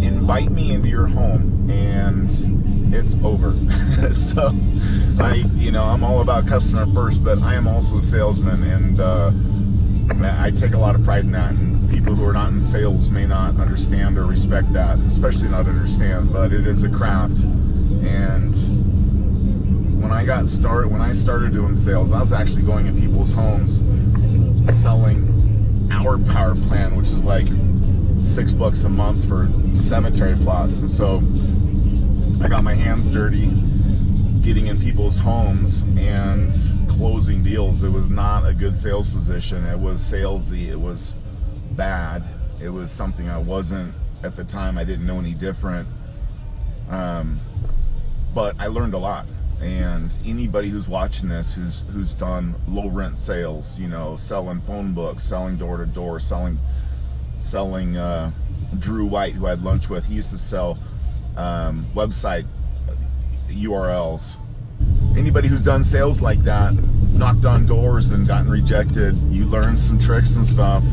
invite 0.03 0.51
me 0.51 0.71
into 0.71 0.87
your 0.87 1.07
home 1.07 1.69
and 1.69 2.29
it's 2.93 3.15
over. 3.23 3.51
so 4.13 4.51
I, 5.19 5.43
you 5.55 5.71
know, 5.71 5.83
I'm 5.83 6.03
all 6.03 6.21
about 6.21 6.47
customer 6.47 6.85
first, 6.93 7.23
but 7.23 7.41
I 7.41 7.55
am 7.55 7.67
also 7.67 7.97
a 7.97 8.01
salesman 8.01 8.63
and 8.63 8.99
uh, 8.99 9.31
I 10.21 10.51
take 10.51 10.73
a 10.73 10.77
lot 10.77 10.95
of 10.95 11.03
pride 11.03 11.23
in 11.23 11.31
that. 11.31 11.51
And 11.51 11.89
people 11.89 12.15
who 12.15 12.25
are 12.27 12.33
not 12.33 12.49
in 12.49 12.61
sales 12.61 13.09
may 13.09 13.25
not 13.25 13.57
understand 13.57 14.17
or 14.17 14.25
respect 14.25 14.71
that, 14.73 14.97
especially 14.99 15.49
not 15.49 15.67
understand, 15.67 16.31
but 16.31 16.51
it 16.51 16.67
is 16.67 16.83
a 16.83 16.89
craft. 16.89 17.43
And 18.03 18.53
when 20.01 20.11
I 20.11 20.25
got 20.25 20.47
started, 20.47 20.91
when 20.91 21.01
I 21.01 21.11
started 21.11 21.53
doing 21.53 21.75
sales, 21.75 22.11
I 22.11 22.19
was 22.19 22.33
actually 22.33 22.63
going 22.63 22.87
in 22.87 22.99
people's 22.99 23.31
homes 23.31 23.83
selling 24.73 25.27
our 25.91 26.17
power 26.17 26.55
plan, 26.55 26.95
which 26.95 27.07
is 27.07 27.23
like 27.23 27.47
six 28.21 28.53
bucks 28.53 28.83
a 28.83 28.89
month 28.89 29.27
for 29.27 29.47
cemetery 29.75 30.35
plots. 30.35 30.81
And 30.81 30.89
so 30.89 31.21
I 32.43 32.47
got 32.47 32.63
my 32.63 32.73
hands 32.73 33.11
dirty 33.11 33.51
getting 34.41 34.67
in 34.67 34.79
people's 34.79 35.19
homes 35.19 35.83
and 35.97 36.51
closing 36.89 37.43
deals. 37.43 37.83
It 37.83 37.89
was 37.89 38.09
not 38.09 38.47
a 38.47 38.53
good 38.53 38.77
sales 38.77 39.09
position. 39.09 39.65
It 39.65 39.79
was 39.79 39.99
salesy. 39.99 40.67
It 40.67 40.79
was 40.79 41.13
bad. 41.71 42.23
It 42.61 42.69
was 42.69 42.91
something 42.91 43.29
I 43.29 43.37
wasn't 43.37 43.93
at 44.23 44.35
the 44.35 44.43
time. 44.43 44.77
I 44.77 44.83
didn't 44.83 45.05
know 45.05 45.19
any 45.19 45.33
different. 45.33 45.87
Um, 46.89 47.37
but 48.33 48.55
I 48.59 48.67
learned 48.67 48.93
a 48.93 48.99
lot 48.99 49.25
and 49.61 50.17
anybody 50.25 50.69
who's 50.69 50.87
watching 50.87 51.29
this 51.29 51.53
who's 51.53 51.87
who's 51.89 52.13
done 52.13 52.55
low 52.67 52.89
rent 52.89 53.15
sales 53.15 53.79
you 53.79 53.87
know 53.87 54.15
selling 54.15 54.59
phone 54.61 54.91
books 54.91 55.21
selling 55.21 55.55
door 55.55 55.77
to 55.77 55.85
door 55.85 56.19
selling 56.19 56.57
selling 57.41 57.97
uh, 57.97 58.31
drew 58.79 59.05
white 59.05 59.33
who 59.33 59.47
i 59.47 59.51
had 59.51 59.61
lunch 59.61 59.89
with 59.89 60.05
he 60.05 60.15
used 60.15 60.29
to 60.31 60.37
sell 60.37 60.77
um, 61.37 61.85
website 61.93 62.45
urls 63.49 64.37
anybody 65.17 65.47
who's 65.47 65.63
done 65.63 65.83
sales 65.83 66.21
like 66.21 66.39
that 66.39 66.73
knocked 67.13 67.45
on 67.45 67.65
doors 67.65 68.11
and 68.11 68.27
gotten 68.27 68.49
rejected 68.49 69.15
you 69.29 69.45
learn 69.45 69.75
some 69.75 69.99
tricks 69.99 70.35
and 70.35 70.45
stuff 70.45 70.83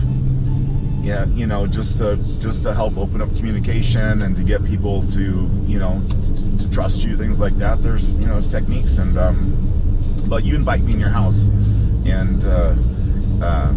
yeah 1.00 1.24
you 1.26 1.46
know 1.46 1.66
just 1.66 1.98
to 1.98 2.16
just 2.40 2.62
to 2.62 2.74
help 2.74 2.96
open 2.98 3.22
up 3.22 3.28
communication 3.36 4.22
and 4.22 4.36
to 4.36 4.42
get 4.42 4.64
people 4.64 5.02
to 5.02 5.48
you 5.66 5.78
know 5.78 6.02
to 6.58 6.70
trust 6.70 7.04
you, 7.04 7.16
things 7.16 7.40
like 7.40 7.54
that. 7.54 7.82
There's 7.82 8.18
you 8.18 8.26
know 8.26 8.36
it's 8.36 8.46
techniques, 8.46 8.98
and 8.98 9.16
um, 9.16 9.54
but 10.28 10.44
you 10.44 10.54
invite 10.54 10.82
me 10.82 10.92
in 10.92 11.00
your 11.00 11.08
house, 11.08 11.48
and 12.06 12.44
uh, 12.44 12.74
uh, 13.42 13.72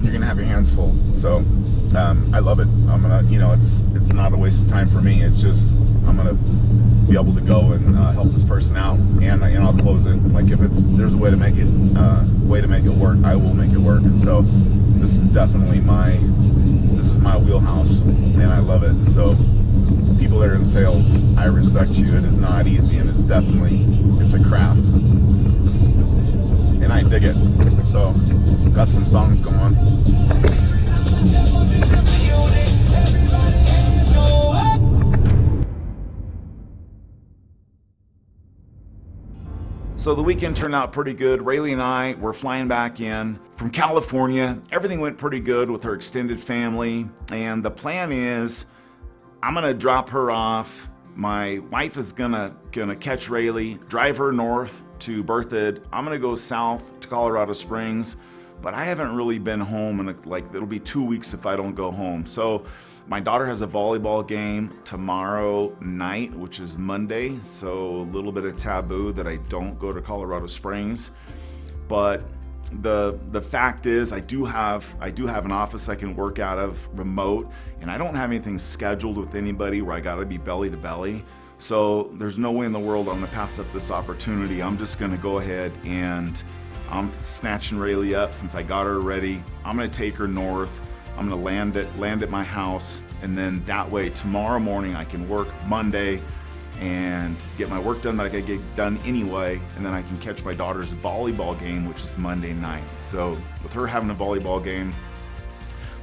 you're 0.00 0.12
gonna 0.12 0.26
have 0.26 0.36
your 0.36 0.46
hands 0.46 0.74
full. 0.74 0.90
So 1.14 1.44
um, 1.94 2.34
I 2.34 2.38
love 2.38 2.60
it. 2.60 2.68
I'm 2.88 3.02
gonna 3.02 3.22
you 3.28 3.38
know 3.38 3.52
it's 3.52 3.82
it's 3.94 4.12
not 4.12 4.32
a 4.32 4.36
waste 4.36 4.64
of 4.64 4.68
time 4.70 4.88
for 4.88 5.00
me. 5.00 5.22
It's 5.22 5.40
just 5.42 5.70
I'm 6.06 6.16
gonna 6.16 6.34
be 7.08 7.14
able 7.14 7.34
to 7.34 7.40
go 7.40 7.72
and 7.72 7.96
uh, 7.96 8.12
help 8.12 8.28
this 8.28 8.44
person 8.44 8.76
out, 8.76 8.98
and 8.98 9.42
and 9.42 9.64
I'll 9.64 9.76
close 9.76 10.06
it. 10.06 10.16
Like 10.32 10.48
if 10.50 10.60
it's 10.60 10.82
there's 10.82 11.14
a 11.14 11.18
way 11.18 11.30
to 11.30 11.36
make 11.36 11.54
it 11.56 11.68
uh, 11.96 12.24
way 12.44 12.60
to 12.60 12.68
make 12.68 12.84
it 12.84 12.92
work, 12.92 13.18
I 13.24 13.36
will 13.36 13.54
make 13.54 13.72
it 13.72 13.78
work. 13.78 14.02
So 14.16 14.42
this 14.42 15.16
is 15.16 15.28
definitely 15.28 15.80
my 15.80 16.10
this 16.96 17.06
is 17.06 17.18
my 17.18 17.36
wheelhouse, 17.36 18.02
and 18.02 18.50
I 18.50 18.60
love 18.60 18.82
it. 18.82 19.06
So 19.06 19.34
people 20.18 20.38
that 20.38 20.50
are 20.50 20.54
in 20.54 20.64
sales, 20.64 21.24
I 21.36 21.46
respect 21.46 21.92
you. 21.92 22.16
It 22.16 22.24
is 22.24 22.38
not 22.38 22.66
easy, 22.66 22.98
and 22.98 23.08
it's 23.08 23.22
definitely 23.22 23.84
it's 24.24 24.34
a 24.34 24.42
craft, 24.44 24.78
and 26.80 26.92
I 26.92 27.02
dig 27.02 27.24
it. 27.24 27.36
So, 27.84 28.12
got 28.74 28.88
some 28.88 29.04
songs 29.04 29.42
going. 29.42 30.81
So 40.02 40.16
the 40.16 40.22
weekend 40.22 40.56
turned 40.56 40.74
out 40.74 40.90
pretty 40.90 41.14
good. 41.14 41.46
Rayleigh 41.46 41.70
and 41.70 41.80
I 41.80 42.14
were 42.14 42.32
flying 42.32 42.66
back 42.66 43.00
in 43.00 43.38
from 43.54 43.70
California. 43.70 44.60
Everything 44.72 44.98
went 44.98 45.16
pretty 45.16 45.38
good 45.38 45.70
with 45.70 45.84
her 45.84 45.94
extended 45.94 46.40
family. 46.40 47.08
And 47.30 47.64
the 47.64 47.70
plan 47.70 48.10
is 48.10 48.66
I'm 49.44 49.54
gonna 49.54 49.72
drop 49.72 50.08
her 50.08 50.32
off. 50.32 50.88
My 51.14 51.60
wife 51.70 51.96
is 51.96 52.12
gonna 52.12 52.56
gonna 52.72 52.96
catch 52.96 53.30
Rayleigh, 53.30 53.78
drive 53.88 54.16
her 54.16 54.32
north 54.32 54.82
to 55.00 55.22
Berthoud. 55.22 55.84
I'm 55.92 56.02
gonna 56.02 56.18
go 56.18 56.34
south 56.34 56.98
to 56.98 57.06
Colorado 57.06 57.52
Springs, 57.52 58.16
but 58.62 58.74
I 58.74 58.84
haven't 58.84 59.14
really 59.14 59.38
been 59.38 59.60
home 59.60 60.00
in 60.00 60.08
a, 60.10 60.16
like 60.24 60.46
it'll 60.54 60.66
be 60.66 60.80
two 60.80 61.04
weeks 61.04 61.34
if 61.34 61.44
I 61.44 61.56
don't 61.56 61.74
go 61.74 61.90
home. 61.90 62.24
So 62.24 62.64
my 63.08 63.18
daughter 63.18 63.44
has 63.46 63.62
a 63.62 63.66
volleyball 63.66 64.26
game 64.26 64.72
tomorrow 64.84 65.76
night, 65.80 66.32
which 66.34 66.60
is 66.60 66.78
Monday. 66.78 67.38
So 67.42 67.96
a 67.96 68.08
little 68.12 68.30
bit 68.30 68.44
of 68.44 68.56
taboo 68.56 69.12
that 69.12 69.26
I 69.26 69.36
don't 69.48 69.78
go 69.78 69.92
to 69.92 70.00
Colorado 70.00 70.46
Springs, 70.46 71.10
but 71.88 72.22
the 72.80 73.18
the 73.32 73.42
fact 73.42 73.86
is 73.86 74.12
I 74.12 74.20
do 74.20 74.44
have 74.44 74.86
I 75.00 75.10
do 75.10 75.26
have 75.26 75.44
an 75.44 75.52
office 75.52 75.88
I 75.88 75.96
can 75.96 76.16
work 76.16 76.38
out 76.38 76.58
of 76.58 76.78
remote 76.96 77.50
and 77.80 77.90
I 77.90 77.98
don't 77.98 78.14
have 78.14 78.30
anything 78.30 78.58
scheduled 78.58 79.18
with 79.18 79.34
anybody 79.34 79.82
where 79.82 79.94
I 79.94 80.00
got 80.00 80.14
to 80.14 80.24
be 80.24 80.38
belly 80.38 80.70
to 80.70 80.76
belly. 80.76 81.24
So 81.58 82.10
there's 82.14 82.38
no 82.38 82.50
way 82.50 82.66
in 82.66 82.72
the 82.72 82.78
world 82.78 83.08
I'm 83.08 83.18
going 83.18 83.26
to 83.26 83.32
pass 83.32 83.58
up 83.58 83.70
this 83.72 83.90
opportunity. 83.90 84.62
I'm 84.62 84.78
just 84.78 84.98
going 84.98 85.12
to 85.12 85.16
go 85.18 85.38
ahead 85.38 85.72
and 85.84 86.42
I'm 86.92 87.12
snatching 87.22 87.78
Rayleigh 87.78 88.14
up 88.14 88.34
since 88.34 88.54
I 88.54 88.62
got 88.62 88.86
her 88.86 89.00
ready. 89.00 89.42
I'm 89.64 89.78
to 89.78 89.88
take 89.88 90.16
her 90.16 90.28
north. 90.28 90.70
I'm 91.16 91.28
to 91.28 91.36
land 91.36 91.76
at 91.76 91.98
land 91.98 92.22
at 92.22 92.30
my 92.30 92.44
house 92.44 93.02
and 93.22 93.38
then 93.38 93.64
that 93.64 93.90
way 93.90 94.10
tomorrow 94.10 94.58
morning 94.58 94.94
I 94.94 95.04
can 95.04 95.28
work 95.28 95.48
Monday 95.66 96.20
and 96.80 97.36
get 97.56 97.70
my 97.70 97.78
work 97.78 98.02
done 98.02 98.16
that 98.16 98.26
I 98.26 98.28
gotta 98.28 98.42
get 98.42 98.76
done 98.76 98.98
anyway, 99.04 99.60
and 99.76 99.86
then 99.86 99.92
I 99.92 100.02
can 100.02 100.18
catch 100.18 100.44
my 100.44 100.52
daughter's 100.52 100.92
volleyball 100.94 101.58
game, 101.58 101.86
which 101.86 102.02
is 102.02 102.18
Monday 102.18 102.52
night. 102.52 102.82
So 102.96 103.38
with 103.62 103.72
her 103.72 103.86
having 103.86 104.10
a 104.10 104.14
volleyball 104.14 104.62
game, 104.62 104.92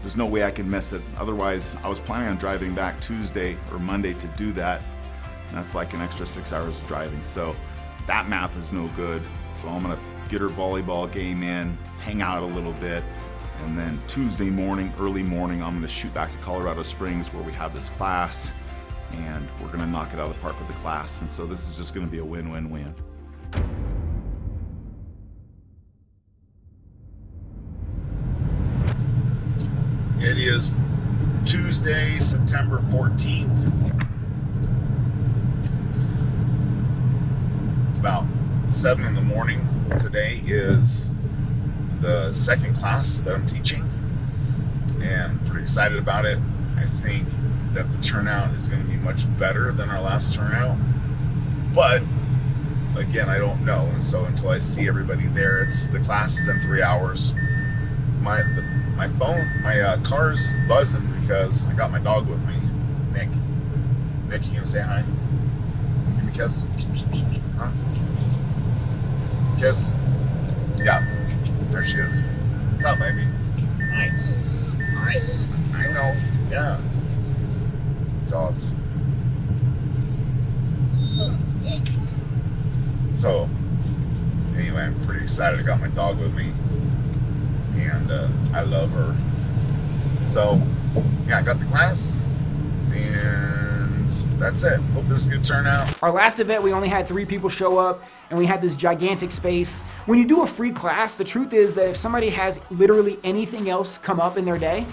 there's 0.02 0.16
no 0.16 0.26
way 0.26 0.46
I 0.46 0.52
can 0.52 0.70
miss 0.70 0.94
it. 0.94 1.02
Otherwise, 1.18 1.76
I 1.84 1.90
was 1.90 2.00
planning 2.00 2.30
on 2.30 2.38
driving 2.38 2.74
back 2.74 3.02
Tuesday 3.02 3.58
or 3.72 3.80
Monday 3.80 4.14
to 4.14 4.28
do 4.28 4.54
that. 4.54 4.82
That's 5.52 5.76
like 5.76 5.94
an 5.94 6.02
extra 6.02 6.26
six 6.26 6.54
hours 6.54 6.80
of 6.80 6.88
driving. 6.88 7.20
So 7.26 7.54
that 8.08 8.30
math 8.30 8.56
is 8.58 8.72
no 8.72 8.88
good. 8.96 9.22
So 9.54 9.68
I'm 9.68 9.82
gonna 9.82 10.00
get 10.30 10.42
her 10.42 10.48
volleyball 10.48 11.12
game 11.12 11.44
in, 11.44 11.76
hang 12.00 12.22
out 12.22 12.44
a 12.44 12.46
little 12.46 12.74
bit, 12.74 13.04
and 13.66 13.78
then 13.78 14.00
Tuesday 14.08 14.50
morning, 14.50 14.94
early 15.00 15.24
morning, 15.24 15.62
I'm 15.62 15.74
gonna 15.74 15.88
shoot 15.88 16.14
back 16.14 16.32
to 16.32 16.38
Colorado 16.38 16.84
Springs 16.84 17.34
where 17.34 17.44
we 17.44 17.52
have 17.54 17.74
this 17.74 17.90
class 17.90 18.52
and 19.12 19.48
we're 19.60 19.68
to 19.80 19.88
knock 19.88 20.14
it 20.14 20.20
out 20.20 20.30
of 20.30 20.36
the 20.36 20.42
park 20.42 20.58
with 20.60 20.68
the 20.68 20.76
class. 20.76 21.22
And 21.22 21.30
so 21.30 21.46
this 21.46 21.68
is 21.68 21.76
just 21.76 21.94
to 22.06 22.12
be 22.12 22.20
a 22.20 22.26
win-win-win. 22.26 22.94
It 30.20 30.38
is 30.38 30.80
Tuesday, 31.46 32.20
September 32.20 32.80
14th. 32.80 33.72
It's 37.90 38.00
about 38.00 38.26
7 38.70 39.06
in 39.06 39.16
the 39.16 39.22
morning. 39.22 39.79
Today 39.98 40.42
is 40.46 41.12
the 42.00 42.32
second 42.32 42.76
class 42.76 43.20
that 43.22 43.34
I'm 43.34 43.48
teaching, 43.48 43.84
and 45.02 45.44
pretty 45.48 45.64
excited 45.64 45.98
about 45.98 46.26
it. 46.26 46.38
I 46.78 46.84
think 47.02 47.28
that 47.74 47.92
the 47.92 47.98
turnout 48.02 48.54
is 48.54 48.70
going 48.70 48.84
to 48.84 48.88
be 48.88 48.98
much 48.98 49.26
better 49.40 49.72
than 49.72 49.90
our 49.90 50.02
last 50.02 50.36
turnout. 50.36 50.78
But 51.74 52.04
again, 52.98 53.30
I 53.30 53.40
don't 53.40 53.66
know. 53.66 53.88
And 53.88 54.04
so 54.04 54.26
until 54.26 54.50
I 54.50 54.60
see 54.60 54.88
everybody 54.88 55.28
there, 55.28 55.62
it's 55.62 55.88
the 55.88 56.00
class 56.00 56.38
is 56.38 56.48
in 56.48 56.62
three 56.62 56.84
hours. 56.84 57.34
My 58.22 58.44
the, 58.44 58.62
my 58.96 59.10
phone, 59.10 59.50
my 59.64 59.82
uh, 59.82 60.02
car's 60.04 60.52
buzzing 60.68 61.20
because 61.22 61.68
I 61.68 61.74
got 61.74 61.92
my 61.92 62.00
dog 62.00 62.28
with 62.28 62.46
me. 62.46 62.56
Nick, 63.12 63.30
Nick, 64.28 64.46
you 64.48 64.54
gonna 64.54 64.66
say 64.66 64.82
hi? 64.82 65.04
Give 66.16 66.26
me 66.26 66.32
a 66.32 66.36
kiss. 66.36 66.64
Kiss. 69.60 69.92
Yeah, 70.78 71.06
there 71.70 71.84
she 71.84 71.98
is. 71.98 72.22
What's 72.22 72.86
up, 72.86 73.00
baby? 73.00 73.28
Hi. 73.94 74.08
Hi. 74.96 75.22
I 75.76 75.92
know. 75.92 76.16
Yeah 76.50 76.80
dogs. 78.30 78.76
So, 83.10 83.50
anyway, 84.56 84.84
I'm 84.84 85.02
pretty 85.04 85.24
excited. 85.24 85.60
I 85.60 85.64
got 85.64 85.82
my 85.82 85.88
dog 85.90 86.20
with 86.20 86.34
me, 86.36 86.52
and 87.76 88.12
uh, 88.12 88.28
I 88.54 88.62
love 88.62 88.92
her. 88.92 89.16
So, 90.26 90.62
yeah, 91.28 91.40
I 91.40 91.42
got 91.42 91.60
the 91.60 91.66
class, 91.66 92.12
and 92.94 93.49
that's 94.38 94.64
it. 94.64 94.80
Hope 94.94 95.06
there's 95.06 95.26
a 95.26 95.30
good 95.30 95.44
turnout. 95.44 96.02
Our 96.02 96.12
last 96.12 96.40
event, 96.40 96.64
we 96.64 96.74
only 96.74 96.88
had 96.88 97.08
three 97.08 97.26
people 97.26 97.50
show 97.50 97.78
up, 97.78 98.04
and 98.30 98.40
we 98.40 98.46
had 98.46 98.62
this 98.62 98.76
gigantic 98.76 99.32
space. 99.32 99.82
When 100.06 100.18
you 100.18 100.26
do 100.26 100.42
a 100.44 100.48
free 100.48 100.72
class, 100.72 101.16
the 101.16 101.24
truth 101.24 101.54
is 101.54 101.76
that 101.76 101.90
if 101.90 101.98
somebody 101.98 102.30
has 102.30 102.60
literally 102.72 103.20
anything 103.24 103.70
else 103.70 103.98
come 103.98 104.20
up 104.20 104.38
in 104.38 104.46
their 104.46 104.58
day 104.58 104.86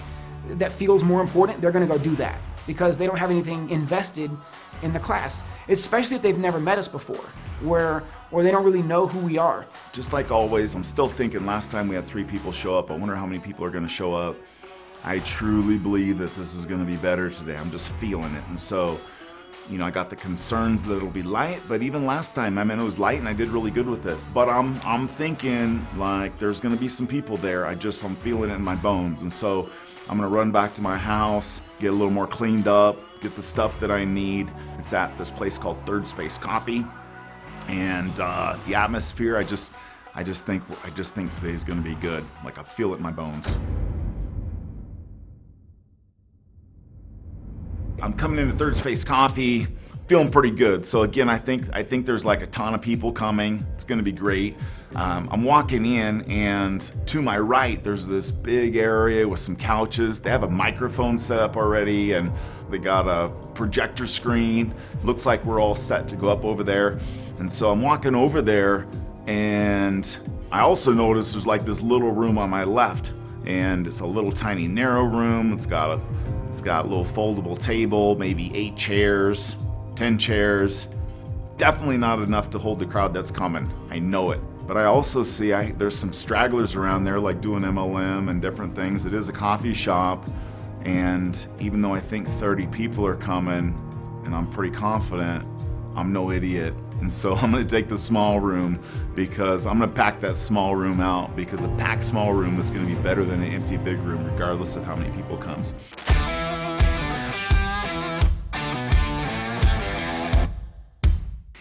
that 0.51 0.71
feels 0.71 1.03
more 1.03 1.21
important, 1.21 1.61
they're 1.61 1.71
going 1.71 1.87
to 1.87 1.91
go 1.91 1.99
do 2.01 2.15
that 2.17 2.39
because 2.65 2.97
they 2.97 3.07
don't 3.07 3.17
have 3.17 3.31
anything 3.31 3.69
invested 3.69 4.29
in 4.83 4.93
the 4.93 4.99
class, 4.99 5.43
especially 5.69 6.15
if 6.15 6.21
they've 6.21 6.37
never 6.37 6.59
met 6.59 6.77
us 6.77 6.87
before, 6.87 7.25
where 7.61 8.03
or 8.31 8.43
they 8.43 8.51
don't 8.51 8.63
really 8.63 8.83
know 8.83 9.07
who 9.07 9.19
we 9.19 9.37
are. 9.37 9.65
Just 9.93 10.13
like 10.13 10.31
always, 10.31 10.75
I'm 10.75 10.83
still 10.83 11.07
thinking 11.07 11.45
last 11.45 11.71
time 11.71 11.87
we 11.87 11.95
had 11.95 12.05
three 12.07 12.23
people 12.23 12.51
show 12.51 12.77
up. 12.77 12.91
I 12.91 12.95
wonder 12.95 13.15
how 13.15 13.25
many 13.25 13.39
people 13.39 13.65
are 13.65 13.71
going 13.71 13.85
to 13.85 13.89
show 13.89 14.13
up. 14.13 14.35
I 15.03 15.19
truly 15.19 15.77
believe 15.77 16.17
that 16.19 16.35
this 16.35 16.55
is 16.55 16.65
going 16.65 16.79
to 16.79 16.85
be 16.85 16.97
better 16.97 17.29
today. 17.29 17.55
I'm 17.55 17.71
just 17.71 17.89
feeling 17.93 18.33
it. 18.33 18.43
And 18.49 18.59
so, 18.59 18.99
you 19.69 19.77
know, 19.77 19.85
I 19.85 19.91
got 19.91 20.09
the 20.09 20.15
concerns 20.15 20.85
that 20.85 20.97
it'll 20.97 21.09
be 21.09 21.23
light, 21.23 21.61
but 21.67 21.81
even 21.81 22.05
last 22.05 22.35
time, 22.35 22.57
I 22.57 22.63
mean, 22.63 22.79
it 22.79 22.83
was 22.83 22.97
light 22.99 23.19
and 23.19 23.27
I 23.27 23.33
did 23.33 23.49
really 23.49 23.71
good 23.71 23.87
with 23.87 24.05
it. 24.05 24.17
But 24.33 24.49
I'm, 24.49 24.79
I'm 24.83 25.07
thinking 25.07 25.85
like 25.97 26.37
there's 26.39 26.59
going 26.59 26.75
to 26.75 26.79
be 26.79 26.89
some 26.89 27.07
people 27.07 27.37
there. 27.37 27.65
I 27.65 27.75
just, 27.75 28.03
I'm 28.03 28.15
feeling 28.17 28.49
it 28.49 28.55
in 28.55 28.63
my 28.63 28.75
bones. 28.75 29.21
And 29.21 29.31
so 29.31 29.69
I'm 30.09 30.17
gonna 30.17 30.29
run 30.29 30.51
back 30.51 30.73
to 30.75 30.81
my 30.81 30.97
house, 30.97 31.61
get 31.79 31.87
a 31.87 31.91
little 31.91 32.09
more 32.09 32.27
cleaned 32.27 32.67
up, 32.67 32.97
get 33.19 33.35
the 33.35 33.41
stuff 33.41 33.77
that 33.81 33.91
I 33.91 34.05
need. 34.05 34.51
It's 34.79 34.93
at 34.93 35.17
this 35.17 35.31
place 35.31 35.57
called 35.57 35.77
Third 35.85 36.07
Space 36.07 36.37
Coffee. 36.37 36.85
And 37.67 38.17
uh, 38.19 38.57
the 38.65 38.75
atmosphere, 38.75 39.35
I 39.35 39.43
just, 39.43 39.71
I 40.15 40.23
just 40.23 40.45
think, 40.45 40.63
I 40.85 40.89
just 40.91 41.13
think 41.13 41.35
today's 41.35 41.65
gonna 41.65 41.81
be 41.81 41.95
good. 41.95 42.25
Like 42.45 42.57
I 42.57 42.63
feel 42.63 42.93
it 42.93 42.97
in 42.97 43.03
my 43.03 43.11
bones. 43.11 43.57
I'm 48.01 48.13
coming 48.13 48.37
into 48.37 48.55
Third 48.55 48.75
Space 48.75 49.03
Coffee, 49.03 49.67
feeling 50.07 50.29
pretty 50.29 50.51
good. 50.51 50.85
So 50.85 51.01
again, 51.01 51.29
I 51.29 51.37
think 51.37 51.65
I 51.73 51.81
think 51.81 52.05
there's 52.05 52.23
like 52.23 52.41
a 52.43 52.47
ton 52.47 52.75
of 52.75 52.81
people 52.81 53.11
coming. 53.11 53.65
It's 53.73 53.83
to 53.85 54.03
be 54.03 54.11
great. 54.11 54.55
Um, 54.95 55.27
I'm 55.31 55.43
walking 55.43 55.85
in, 55.85 56.21
and 56.23 56.91
to 57.07 57.21
my 57.21 57.39
right, 57.39 57.83
there's 57.83 58.07
this 58.07 58.31
big 58.31 58.75
area 58.75 59.27
with 59.27 59.39
some 59.39 59.55
couches. 59.55 60.19
They 60.19 60.29
have 60.29 60.43
a 60.43 60.49
microphone 60.49 61.17
set 61.17 61.39
up 61.39 61.57
already, 61.57 62.13
and 62.13 62.31
they 62.69 62.77
got 62.77 63.07
a 63.07 63.29
projector 63.53 64.05
screen. 64.05 64.73
Looks 65.03 65.25
like 65.25 65.43
we're 65.43 65.59
all 65.59 65.75
set 65.75 66.07
to 66.09 66.15
go 66.15 66.29
up 66.29 66.45
over 66.45 66.63
there. 66.63 66.99
And 67.39 67.51
so 67.51 67.71
I'm 67.71 67.81
walking 67.81 68.15
over 68.15 68.41
there, 68.41 68.87
and 69.25 70.17
I 70.51 70.61
also 70.61 70.93
notice 70.93 71.33
there's 71.33 71.47
like 71.47 71.65
this 71.65 71.81
little 71.81 72.11
room 72.11 72.37
on 72.37 72.49
my 72.49 72.63
left, 72.63 73.13
and 73.45 73.87
it's 73.87 73.99
a 73.99 74.05
little 74.05 74.31
tiny 74.31 74.67
narrow 74.67 75.03
room. 75.03 75.51
It's 75.51 75.65
got 75.65 75.99
a 75.99 76.01
it's 76.57 76.65
got 76.65 76.85
a 76.85 76.87
little 76.87 77.05
foldable 77.05 77.55
table, 77.55 78.15
maybe 78.17 78.51
eight 78.55 78.75
chairs, 78.75 79.55
10 79.95 80.17
chairs. 80.17 80.87
Definitely 81.57 81.97
not 81.97 82.19
enough 82.19 82.49
to 82.49 82.57
hold 82.57 82.79
the 82.79 82.85
crowd 82.87 83.13
that's 83.13 83.29
coming. 83.29 83.71
I 83.91 83.99
know 83.99 84.31
it. 84.31 84.41
But 84.65 84.75
I 84.75 84.85
also 84.85 85.21
see 85.21 85.53
I, 85.53 85.73
there's 85.73 85.95
some 85.95 86.11
stragglers 86.11 86.75
around 86.75 87.03
there, 87.03 87.19
like 87.19 87.41
doing 87.41 87.61
MLM 87.61 88.31
and 88.31 88.41
different 88.41 88.75
things. 88.75 89.05
It 89.05 89.13
is 89.13 89.29
a 89.29 89.31
coffee 89.31 89.75
shop, 89.75 90.27
and 90.81 91.45
even 91.59 91.79
though 91.79 91.93
I 91.93 91.99
think 91.99 92.27
30 92.27 92.65
people 92.65 93.05
are 93.05 93.15
coming, 93.15 93.79
and 94.25 94.33
I'm 94.33 94.51
pretty 94.51 94.75
confident, 94.75 95.45
I'm 95.95 96.11
no 96.11 96.31
idiot. 96.31 96.73
And 97.01 97.11
so 97.11 97.33
I'm 97.35 97.51
gonna 97.51 97.65
take 97.65 97.87
the 97.87 97.99
small 97.99 98.39
room 98.39 98.83
because 99.13 99.67
I'm 99.67 99.77
gonna 99.77 99.91
pack 99.91 100.21
that 100.21 100.35
small 100.35 100.75
room 100.75 101.01
out 101.01 101.35
because 101.35 101.63
a 101.63 101.69
packed 101.77 102.03
small 102.03 102.33
room 102.33 102.59
is 102.59 102.71
gonna 102.71 102.87
be 102.87 102.95
better 102.95 103.23
than 103.23 103.43
an 103.43 103.53
empty 103.53 103.77
big 103.77 103.99
room 103.99 104.25
regardless 104.25 104.75
of 104.75 104.85
how 104.85 104.95
many 104.95 105.15
people 105.15 105.37
comes. 105.37 105.75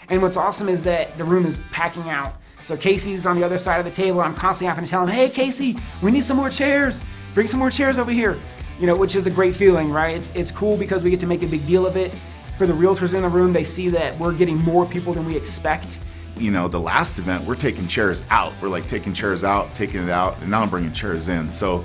And 0.09 0.23
what's 0.23 0.37
awesome 0.37 0.69
is 0.69 0.83
that 0.85 1.17
the 1.19 1.25
room 1.25 1.47
is 1.47 1.59
packing 1.73 2.09
out. 2.09 2.35
So 2.63 2.77
Casey's 2.77 3.27
on 3.27 3.39
the 3.39 3.45
other 3.45 3.59
side 3.59 3.79
of 3.79 3.85
the 3.85 3.91
table. 3.91 4.21
I'm 4.21 4.35
constantly 4.35 4.69
having 4.69 4.85
to 4.85 4.91
tell 4.91 5.03
him, 5.03 5.09
hey, 5.09 5.29
Casey, 5.29 5.77
we 6.03 6.11
need 6.11 6.25
some 6.25 6.37
more 6.37 6.51
chairs. 6.51 7.03
Bring 7.35 7.47
some 7.47 7.59
more 7.59 7.71
chairs 7.71 7.99
over 7.99 8.11
here. 8.11 8.39
You 8.79 8.87
know, 8.87 8.97
which 8.97 9.17
is 9.17 9.27
a 9.27 9.31
great 9.31 9.55
feeling, 9.55 9.91
right? 9.91 10.17
It's, 10.17 10.33
it's 10.35 10.51
cool 10.51 10.77
because 10.77 11.03
we 11.03 11.11
get 11.11 11.21
to 11.21 11.27
make 11.27 11.43
a 11.43 11.47
big 11.47 11.67
deal 11.67 11.87
of 11.87 11.97
it. 11.97 12.15
For 12.59 12.67
the 12.67 12.73
realtors 12.73 13.15
in 13.15 13.23
the 13.23 13.29
room, 13.29 13.53
they 13.53 13.65
see 13.65 13.89
that 13.91 14.19
we're 14.19 14.33
getting 14.33 14.57
more 14.59 14.87
people 14.87 15.13
than 15.13 15.27
we 15.27 15.37
expect. 15.37 15.99
You 16.37 16.51
know, 16.51 16.69
the 16.69 16.81
last 16.81 17.19
event, 17.19 17.45
we're 17.45 17.55
taking 17.55 17.87
chairs 17.87 18.25
out. 18.31 18.53
We're 18.61 18.69
like 18.69 18.87
taking 18.87 19.15
chairs 19.15 19.45
out, 19.45 19.75
taking 19.75 20.03
it 20.03 20.11
out, 20.11 20.37
and 20.41 20.51
now 20.51 20.61
I'm 20.61 20.69
bringing 20.69 20.93
chairs 20.93 21.29
in. 21.29 21.51
So 21.51 21.85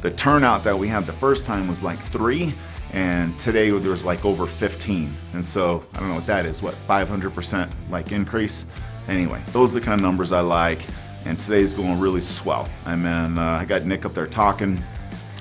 the 0.00 0.10
turnout 0.10 0.64
that 0.64 0.78
we 0.78 0.88
had 0.88 1.04
the 1.04 1.12
first 1.12 1.44
time 1.44 1.68
was 1.68 1.82
like 1.82 2.04
three 2.08 2.54
and 2.94 3.38
today 3.38 3.70
there 3.70 3.90
was 3.90 4.06
like 4.06 4.24
over 4.24 4.46
15 4.46 5.14
and 5.34 5.44
so 5.44 5.84
I 5.92 6.00
don't 6.00 6.08
know 6.08 6.14
what 6.14 6.26
that 6.26 6.46
is 6.46 6.62
what 6.62 6.74
500% 6.88 7.70
like 7.90 8.12
increase 8.12 8.64
anyway 9.08 9.42
those 9.48 9.76
are 9.76 9.80
the 9.80 9.84
kind 9.84 10.00
of 10.00 10.02
numbers 10.02 10.32
I 10.32 10.40
like 10.40 10.80
and 11.24 11.38
today's 11.38 11.74
going 11.74 11.98
really 12.00 12.20
swell. 12.20 12.68
I 12.84 12.96
mean, 12.96 13.38
uh, 13.38 13.58
I 13.60 13.64
got 13.64 13.84
Nick 13.84 14.04
up 14.04 14.14
there 14.14 14.26
talking. 14.26 14.82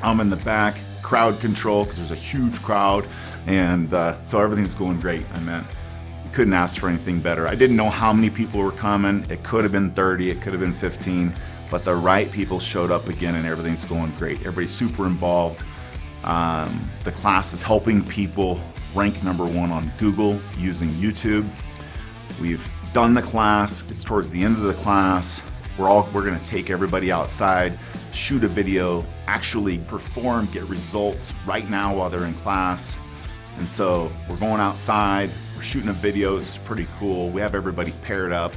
I'm 0.01 0.19
in 0.19 0.29
the 0.29 0.37
back, 0.37 0.77
crowd 1.01 1.39
control 1.39 1.83
because 1.83 1.97
there's 1.97 2.11
a 2.11 2.15
huge 2.15 2.61
crowd, 2.61 3.07
and 3.47 3.93
uh, 3.93 4.19
so 4.21 4.41
everything's 4.41 4.75
going 4.75 4.99
great. 4.99 5.25
I 5.33 5.39
mean, 5.41 5.65
couldn't 6.31 6.53
ask 6.53 6.79
for 6.79 6.89
anything 6.89 7.19
better. 7.19 7.47
I 7.47 7.55
didn't 7.55 7.75
know 7.75 7.89
how 7.89 8.11
many 8.11 8.29
people 8.29 8.61
were 8.61 8.71
coming. 8.71 9.25
It 9.29 9.43
could 9.43 9.63
have 9.63 9.71
been 9.71 9.91
30, 9.91 10.31
it 10.31 10.41
could 10.41 10.53
have 10.53 10.59
been 10.59 10.73
15, 10.73 11.33
but 11.69 11.85
the 11.85 11.95
right 11.95 12.31
people 12.31 12.59
showed 12.59 12.91
up 12.91 13.07
again, 13.07 13.35
and 13.35 13.45
everything's 13.45 13.85
going 13.85 14.13
great. 14.17 14.39
Everybody's 14.39 14.71
super 14.71 15.05
involved. 15.05 15.63
Um, 16.23 16.89
the 17.03 17.11
class 17.11 17.53
is 17.53 17.61
helping 17.61 18.03
people 18.03 18.61
rank 18.95 19.23
number 19.23 19.45
one 19.45 19.71
on 19.71 19.91
Google 19.97 20.39
using 20.57 20.89
YouTube. 20.89 21.49
We've 22.39 22.65
done 22.93 23.13
the 23.13 23.21
class. 23.21 23.83
It's 23.89 24.03
towards 24.03 24.29
the 24.29 24.43
end 24.43 24.55
of 24.55 24.63
the 24.63 24.73
class. 24.75 25.41
We're 25.77 25.89
all 25.89 26.07
we're 26.13 26.23
gonna 26.23 26.39
take 26.43 26.69
everybody 26.69 27.11
outside, 27.11 27.77
shoot 28.13 28.43
a 28.43 28.47
video, 28.47 29.03
actually 29.25 29.79
perform, 29.79 30.47
get 30.51 30.63
results 30.65 31.33
right 31.47 31.67
now 31.69 31.95
while 31.95 32.09
they're 32.09 32.25
in 32.25 32.35
class. 32.35 32.97
And 33.57 33.67
so 33.67 34.11
we're 34.29 34.37
going 34.37 34.61
outside, 34.61 35.31
we're 35.55 35.63
shooting 35.63 35.89
a 35.89 35.93
video, 35.93 36.37
it's 36.37 36.57
pretty 36.57 36.87
cool. 36.99 37.29
We 37.29 37.41
have 37.41 37.55
everybody 37.55 37.91
paired 38.03 38.31
up. 38.31 38.53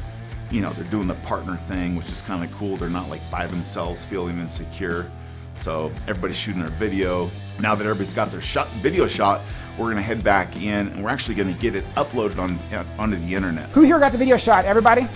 You 0.50 0.61
know, 0.61 0.70
they're 0.70 0.85
doing 0.85 1.09
the 1.09 1.14
partner 1.14 1.57
thing, 1.57 1.96
which 1.96 2.12
is 2.12 2.22
kind 2.22 2.44
of 2.44 2.52
cool. 2.52 2.76
They're 2.76 2.88
not 2.88 3.09
like 3.09 3.29
by 3.31 3.46
themselves 3.46 4.05
feeling 4.05 4.38
insecure. 4.38 5.11
So 5.57 5.92
everybody's 6.07 6.37
shooting 6.37 6.61
their 6.61 6.71
video. 6.71 7.31
Now 7.61 7.75
that 7.75 7.85
everybody's 7.85 8.14
got 8.14 8.31
their 8.31 8.42
shot, 8.42 8.69
video 8.75 9.07
shot, 9.07 9.40
we're 9.79 9.88
gonna 9.90 10.03
head 10.03 10.23
back 10.23 10.57
in 10.57 10.88
and 10.88 11.03
we're 11.03 11.11
actually 11.11 11.35
gonna 11.35 11.53
get 11.53 11.75
it 11.75 11.85
uploaded 11.95 12.38
on 12.38 12.59
uh, 12.75 12.85
onto 12.99 13.16
the 13.16 13.35
internet. 13.35 13.69
Who 13.71 13.83
here 13.83 13.99
got 13.99 14.12
the 14.12 14.19
video 14.19 14.37
shot? 14.37 14.64
Everybody? 14.64 15.09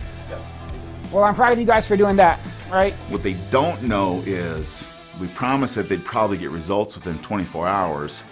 Well, 1.12 1.24
I'm 1.24 1.34
proud 1.34 1.52
of 1.52 1.58
you 1.58 1.64
guys 1.64 1.86
for 1.86 1.96
doing 1.96 2.14
that, 2.16 2.38
right? 2.70 2.92
What 3.08 3.24
they 3.24 3.34
don't 3.50 3.82
know 3.82 4.22
is 4.26 4.84
we 5.20 5.26
promised 5.28 5.74
that 5.74 5.88
they'd 5.88 6.04
probably 6.04 6.38
get 6.38 6.50
results 6.50 6.94
within 6.94 7.18
24 7.18 7.66
hours, 7.66 8.22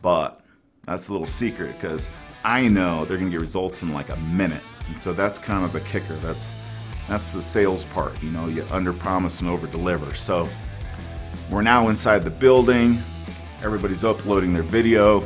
but 0.00 0.40
that's 0.86 1.08
a 1.08 1.12
little 1.12 1.26
secret 1.26 1.78
because 1.78 2.10
I 2.42 2.68
know 2.68 3.04
they're 3.04 3.18
gonna 3.18 3.30
get 3.30 3.40
results 3.40 3.82
in 3.82 3.92
like 3.92 4.08
a 4.08 4.16
minute. 4.16 4.62
And 4.88 4.96
so 4.96 5.12
that's 5.12 5.38
kind 5.38 5.62
of 5.64 5.72
the 5.74 5.80
kicker. 5.80 6.14
That's 6.16 6.52
that's 7.06 7.32
the 7.32 7.42
sales 7.42 7.84
part, 7.86 8.20
you 8.22 8.30
know, 8.30 8.48
you 8.48 8.66
under 8.70 8.92
promise 8.92 9.40
and 9.40 9.50
over 9.50 9.66
deliver. 9.66 10.14
So 10.14 10.48
we're 11.50 11.62
now 11.62 11.88
inside 11.88 12.24
the 12.24 12.30
building. 12.30 13.02
Everybody's 13.62 14.04
uploading 14.04 14.52
their 14.52 14.62
video. 14.62 15.20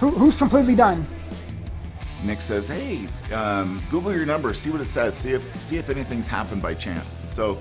Who, 0.00 0.10
who's 0.10 0.36
completely 0.36 0.74
done? 0.74 1.06
Nick 2.24 2.42
says, 2.42 2.68
"Hey, 2.68 3.06
um, 3.32 3.82
Google 3.90 4.14
your 4.14 4.26
number, 4.26 4.52
see 4.54 4.70
what 4.70 4.80
it 4.80 4.86
says, 4.86 5.16
see 5.16 5.32
if 5.32 5.56
see 5.62 5.76
if 5.76 5.88
anything's 5.90 6.26
happened 6.26 6.62
by 6.62 6.74
chance." 6.74 7.28
So, 7.30 7.58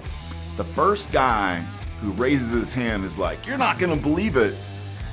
the 0.57 0.63
first 0.63 1.11
guy 1.11 1.59
who 2.01 2.11
raises 2.13 2.51
his 2.51 2.73
hand 2.73 3.05
is 3.05 3.17
like, 3.17 3.45
"You're 3.45 3.57
not 3.57 3.79
gonna 3.79 3.95
believe 3.95 4.37
it! 4.37 4.55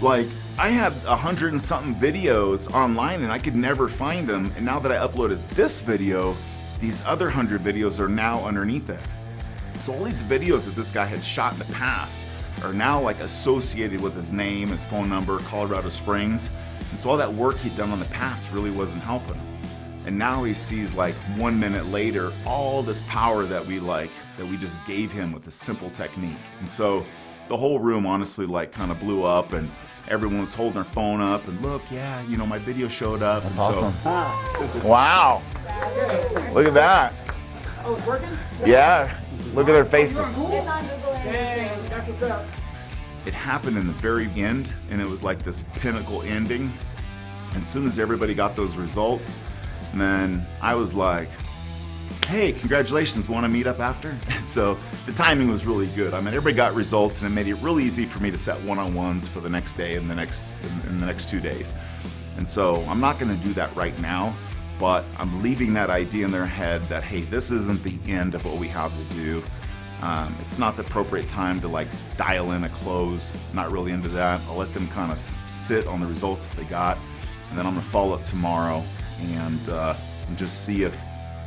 Like, 0.00 0.26
I 0.58 0.68
had 0.68 0.92
a 1.06 1.16
hundred 1.16 1.52
and 1.52 1.60
something 1.60 1.94
videos 1.94 2.72
online, 2.72 3.22
and 3.22 3.32
I 3.32 3.38
could 3.38 3.56
never 3.56 3.88
find 3.88 4.28
them. 4.28 4.52
And 4.56 4.64
now 4.64 4.78
that 4.80 4.92
I 4.92 5.06
uploaded 5.06 5.38
this 5.50 5.80
video, 5.80 6.36
these 6.80 7.02
other 7.06 7.30
hundred 7.30 7.62
videos 7.62 8.00
are 8.00 8.08
now 8.08 8.44
underneath 8.44 8.90
it. 8.90 9.00
So 9.76 9.94
all 9.94 10.04
these 10.04 10.22
videos 10.22 10.64
that 10.64 10.74
this 10.74 10.90
guy 10.90 11.04
had 11.04 11.22
shot 11.22 11.52
in 11.52 11.58
the 11.60 11.64
past 11.66 12.26
are 12.62 12.72
now 12.72 13.00
like 13.00 13.20
associated 13.20 14.00
with 14.00 14.14
his 14.14 14.32
name, 14.32 14.70
his 14.70 14.84
phone 14.84 15.08
number, 15.08 15.38
Colorado 15.40 15.88
Springs." 15.88 16.50
And 16.90 16.98
so 17.00 17.10
all 17.10 17.16
that 17.16 17.32
work 17.32 17.58
he'd 17.58 17.76
done 17.76 17.90
on 17.90 17.98
the 17.98 18.06
past 18.06 18.52
really 18.52 18.70
wasn't 18.70 19.02
helping 19.02 19.34
him. 19.34 19.46
And 20.04 20.18
now 20.18 20.42
he 20.42 20.52
sees 20.52 20.94
like 20.94 21.14
one 21.36 21.58
minute 21.58 21.86
later 21.86 22.32
all 22.44 22.82
this 22.82 23.00
power 23.08 23.44
that 23.44 23.64
we 23.64 23.78
like 23.78 24.10
that 24.36 24.46
we 24.46 24.56
just 24.56 24.84
gave 24.84 25.12
him 25.12 25.32
with 25.32 25.46
a 25.46 25.50
simple 25.50 25.90
technique. 25.90 26.36
And 26.60 26.68
so 26.68 27.04
the 27.48 27.56
whole 27.56 27.78
room 27.78 28.06
honestly 28.06 28.46
like 28.46 28.72
kind 28.72 28.90
of 28.90 28.98
blew 28.98 29.22
up 29.22 29.52
and 29.52 29.70
everyone 30.08 30.40
was 30.40 30.54
holding 30.54 30.74
their 30.74 30.84
phone 30.84 31.20
up 31.20 31.46
and 31.46 31.60
look, 31.62 31.82
yeah, 31.90 32.22
you 32.22 32.36
know, 32.36 32.46
my 32.46 32.58
video 32.58 32.88
showed 32.88 33.22
up. 33.22 33.42
That's 33.42 33.54
and 33.54 34.04
awesome. 34.04 34.80
So, 34.82 34.88
wow. 34.88 35.42
Look 36.52 36.66
at 36.66 36.74
that. 36.74 37.14
Oh, 37.84 37.94
it's 37.94 38.06
working? 38.06 38.28
Yeah. 38.66 39.18
Look 39.54 39.68
at 39.68 39.72
their 39.72 39.84
faces. 39.84 40.18
It's 40.18 40.26
on 40.26 40.34
Google 40.34 41.12
and 41.14 41.32
Dang, 41.32 41.88
that's 41.88 42.08
what's 42.08 42.22
up. 42.22 42.46
it 43.26 43.34
happened 43.34 43.76
in 43.76 43.86
the 43.86 43.92
very 43.94 44.28
end 44.36 44.72
and 44.90 45.00
it 45.00 45.06
was 45.06 45.22
like 45.22 45.42
this 45.42 45.64
pinnacle 45.74 46.22
ending. 46.22 46.72
And 47.54 47.62
as 47.62 47.68
soon 47.68 47.84
as 47.86 47.98
everybody 47.98 48.34
got 48.34 48.56
those 48.56 48.76
results 48.76 49.38
then 49.94 50.46
i 50.62 50.74
was 50.74 50.94
like 50.94 51.28
hey 52.26 52.50
congratulations 52.52 53.28
want 53.28 53.44
to 53.44 53.48
meet 53.48 53.66
up 53.66 53.78
after? 53.78 54.16
So 54.42 54.78
the 55.06 55.12
timing 55.12 55.50
was 55.50 55.64
really 55.66 55.86
good. 55.88 56.12
I 56.14 56.20
mean 56.20 56.28
everybody 56.28 56.54
got 56.54 56.74
results 56.74 57.20
and 57.22 57.30
it 57.30 57.34
made 57.34 57.46
it 57.46 57.54
really 57.56 57.84
easy 57.84 58.04
for 58.06 58.20
me 58.22 58.30
to 58.30 58.36
set 58.38 58.60
one-on-ones 58.62 59.28
for 59.28 59.40
the 59.40 59.48
next 59.50 59.74
day 59.78 59.96
and 59.96 60.10
the 60.10 60.14
next 60.14 60.52
in, 60.62 60.90
in 60.90 60.98
the 60.98 61.06
next 61.06 61.28
two 61.30 61.40
days. 61.40 61.74
And 62.38 62.46
so 62.48 62.76
i'm 62.88 63.00
not 63.00 63.18
going 63.18 63.36
to 63.36 63.44
do 63.46 63.52
that 63.54 63.74
right 63.76 63.98
now 64.00 64.34
but 64.82 65.04
i'm 65.16 65.40
leaving 65.44 65.72
that 65.72 65.90
idea 65.90 66.24
in 66.24 66.32
their 66.32 66.44
head 66.44 66.82
that 66.86 67.04
hey 67.04 67.20
this 67.20 67.52
isn't 67.52 67.80
the 67.84 67.96
end 68.10 68.34
of 68.34 68.44
what 68.44 68.56
we 68.56 68.66
have 68.66 68.92
to 68.98 69.14
do 69.14 69.40
um, 70.02 70.34
it's 70.40 70.58
not 70.58 70.74
the 70.74 70.82
appropriate 70.82 71.28
time 71.28 71.60
to 71.60 71.68
like 71.68 71.86
dial 72.16 72.50
in 72.52 72.64
a 72.64 72.68
close. 72.68 73.32
Not 73.54 73.70
really 73.70 73.92
into 73.92 74.08
that. 74.08 74.40
I'll 74.48 74.56
let 74.56 74.74
them 74.74 74.88
kind 74.88 75.12
of 75.12 75.18
sit 75.48 75.86
on 75.86 76.00
the 76.00 76.08
results 76.08 76.48
that 76.48 76.56
they 76.56 76.64
got, 76.64 76.98
and 77.50 77.58
then 77.58 77.66
I'm 77.66 77.74
gonna 77.74 77.86
follow 77.86 78.14
up 78.14 78.24
tomorrow 78.24 78.82
and, 79.20 79.68
uh, 79.68 79.94
and 80.26 80.36
just 80.36 80.64
see 80.64 80.82
if 80.82 80.96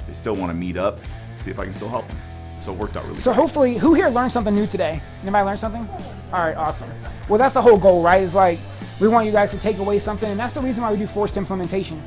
they 0.08 0.14
still 0.14 0.36
want 0.36 0.52
to 0.52 0.54
meet 0.54 0.78
up. 0.78 1.00
See 1.36 1.52
if 1.52 1.60
I 1.60 1.66
can 1.66 1.74
still 1.74 1.90
help 1.90 2.08
them. 2.08 2.18
So 2.62 2.72
it 2.72 2.78
worked 2.78 2.96
out 2.96 3.04
really. 3.04 3.18
So 3.18 3.32
great. 3.32 3.42
hopefully, 3.42 3.78
who 3.78 3.94
here 3.94 4.08
learned 4.08 4.32
something 4.32 4.56
new 4.56 4.68
today? 4.68 5.02
Anybody 5.22 5.46
learn 5.46 5.58
something? 5.58 5.86
All 6.32 6.40
right, 6.40 6.56
awesome. 6.56 6.90
Well, 7.28 7.38
that's 7.38 7.56
the 7.56 7.62
whole 7.62 7.78
goal, 7.78 8.02
right? 8.02 8.24
Is 8.24 8.34
like 8.34 8.58
we 9.02 9.10
want 9.10 9.26
you 9.26 9.34
guys 9.34 9.52
to 9.52 9.58
take 9.58 9.80
away 9.80 10.00
something, 10.00 10.32
and 10.32 10.40
that's 10.40 10.54
the 10.54 10.62
reason 10.62 10.82
why 10.82 10.94
we 10.94 10.98
do 10.98 11.08
forced 11.08 11.36
implementation. 11.36 12.02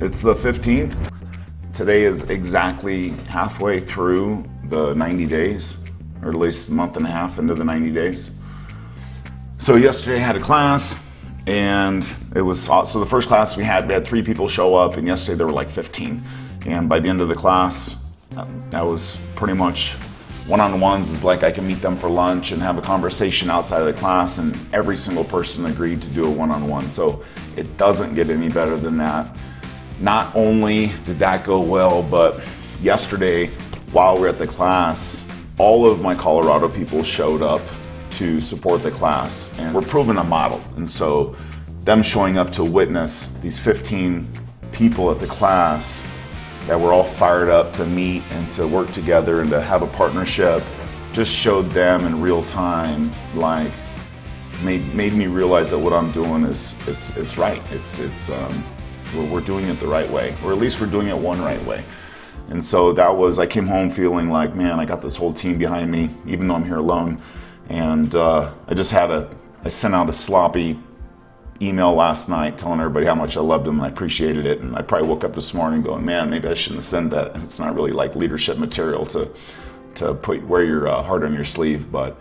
It's 0.00 0.22
the 0.22 0.32
15th. 0.32 0.96
Today 1.74 2.04
is 2.04 2.30
exactly 2.30 3.08
halfway 3.26 3.80
through 3.80 4.48
the 4.66 4.94
90 4.94 5.26
days, 5.26 5.84
or 6.22 6.28
at 6.28 6.36
least 6.36 6.68
a 6.68 6.72
month 6.72 6.96
and 6.96 7.04
a 7.04 7.08
half 7.08 7.40
into 7.40 7.52
the 7.52 7.64
90 7.64 7.90
days. 7.90 8.30
So 9.58 9.74
yesterday 9.74 10.18
I 10.18 10.20
had 10.20 10.36
a 10.36 10.40
class, 10.40 11.04
and 11.48 12.08
it 12.36 12.42
was 12.42 12.62
so 12.62 12.84
the 12.84 13.06
first 13.06 13.26
class 13.26 13.56
we 13.56 13.64
had 13.64 13.88
we 13.88 13.92
had 13.92 14.06
three 14.06 14.22
people 14.22 14.46
show 14.46 14.76
up, 14.76 14.96
and 14.96 15.04
yesterday 15.04 15.36
there 15.36 15.48
were 15.48 15.52
like 15.52 15.68
15. 15.68 16.22
And 16.66 16.88
by 16.88 17.00
the 17.00 17.08
end 17.08 17.20
of 17.20 17.26
the 17.26 17.34
class, 17.34 18.04
uh, 18.36 18.46
that 18.70 18.86
was 18.86 19.18
pretty 19.34 19.54
much 19.54 19.94
one-on-ones. 20.46 21.10
Is 21.10 21.24
like 21.24 21.42
I 21.42 21.50
can 21.50 21.66
meet 21.66 21.82
them 21.82 21.98
for 21.98 22.08
lunch 22.08 22.52
and 22.52 22.62
have 22.62 22.78
a 22.78 22.82
conversation 22.82 23.50
outside 23.50 23.80
of 23.80 23.86
the 23.86 24.00
class, 24.00 24.38
and 24.38 24.56
every 24.72 24.96
single 24.96 25.24
person 25.24 25.66
agreed 25.66 26.00
to 26.02 26.08
do 26.10 26.24
a 26.24 26.30
one-on-one. 26.30 26.88
So 26.92 27.24
it 27.56 27.76
doesn't 27.76 28.14
get 28.14 28.30
any 28.30 28.48
better 28.48 28.76
than 28.76 28.96
that. 28.98 29.36
Not 30.00 30.34
only 30.36 30.92
did 31.04 31.18
that 31.18 31.44
go 31.44 31.60
well, 31.60 32.02
but 32.02 32.40
yesterday 32.80 33.46
while 33.92 34.14
we 34.14 34.22
we're 34.22 34.28
at 34.28 34.38
the 34.38 34.46
class, 34.46 35.26
all 35.58 35.90
of 35.90 36.00
my 36.00 36.14
Colorado 36.14 36.68
people 36.68 37.02
showed 37.02 37.42
up 37.42 37.60
to 38.10 38.40
support 38.40 38.82
the 38.82 38.90
class 38.90 39.56
and 39.58 39.74
we're 39.74 39.82
proving 39.82 40.18
a 40.18 40.24
model. 40.24 40.60
And 40.76 40.88
so 40.88 41.36
them 41.84 42.02
showing 42.02 42.38
up 42.38 42.52
to 42.52 42.64
witness 42.64 43.34
these 43.34 43.58
15 43.58 44.30
people 44.72 45.10
at 45.10 45.20
the 45.20 45.26
class 45.26 46.04
that 46.66 46.78
were 46.78 46.92
all 46.92 47.04
fired 47.04 47.48
up 47.48 47.72
to 47.72 47.86
meet 47.86 48.22
and 48.30 48.48
to 48.50 48.66
work 48.66 48.92
together 48.92 49.40
and 49.40 49.50
to 49.50 49.60
have 49.60 49.82
a 49.82 49.86
partnership 49.86 50.62
just 51.12 51.32
showed 51.32 51.70
them 51.70 52.04
in 52.04 52.20
real 52.20 52.44
time 52.44 53.10
like 53.34 53.72
made 54.62 54.94
made 54.94 55.14
me 55.14 55.26
realize 55.26 55.70
that 55.70 55.78
what 55.78 55.92
I'm 55.92 56.12
doing 56.12 56.44
is 56.44 56.76
it's 56.86 57.16
it's 57.16 57.38
right. 57.38 57.62
It's 57.70 57.98
it's 57.98 58.30
um, 58.30 58.64
we're, 59.14 59.24
we're 59.24 59.40
doing 59.40 59.66
it 59.66 59.80
the 59.80 59.86
right 59.86 60.10
way, 60.10 60.36
or 60.44 60.52
at 60.52 60.58
least 60.58 60.80
we're 60.80 60.86
doing 60.86 61.08
it 61.08 61.16
one 61.16 61.40
right 61.40 61.64
way. 61.64 61.84
And 62.48 62.64
so 62.64 62.92
that 62.94 63.14
was 63.14 63.38
I 63.38 63.46
came 63.46 63.66
home 63.66 63.90
feeling 63.90 64.30
like 64.30 64.54
man, 64.54 64.80
I 64.80 64.84
got 64.84 65.02
this 65.02 65.16
whole 65.16 65.32
team 65.32 65.58
behind 65.58 65.90
me, 65.90 66.10
even 66.26 66.48
though 66.48 66.54
I'm 66.54 66.64
here 66.64 66.78
alone. 66.78 67.20
And 67.68 68.14
uh, 68.14 68.52
I 68.66 68.74
just 68.74 68.92
had 68.92 69.10
a 69.10 69.30
I 69.64 69.68
sent 69.68 69.94
out 69.94 70.08
a 70.08 70.12
sloppy 70.12 70.78
email 71.60 71.92
last 71.92 72.28
night 72.28 72.56
telling 72.56 72.80
everybody 72.80 73.04
how 73.04 73.14
much 73.14 73.36
I 73.36 73.40
loved 73.40 73.66
them 73.66 73.76
and 73.76 73.84
I 73.84 73.88
appreciated 73.88 74.46
it. 74.46 74.60
And 74.60 74.76
I 74.76 74.82
probably 74.82 75.08
woke 75.08 75.24
up 75.24 75.34
this 75.34 75.52
morning 75.52 75.82
going, 75.82 76.04
man, 76.04 76.30
maybe 76.30 76.48
I 76.48 76.54
shouldn't 76.54 76.78
have 76.78 76.84
sent 76.84 77.10
that. 77.10 77.36
It's 77.42 77.58
not 77.58 77.74
really 77.74 77.92
like 77.92 78.14
leadership 78.14 78.58
material 78.58 79.04
to 79.06 79.28
to 79.96 80.14
put 80.14 80.46
wear 80.46 80.64
your 80.64 80.88
uh, 80.88 81.02
heart 81.02 81.24
on 81.24 81.34
your 81.34 81.44
sleeve, 81.44 81.90
but 81.90 82.16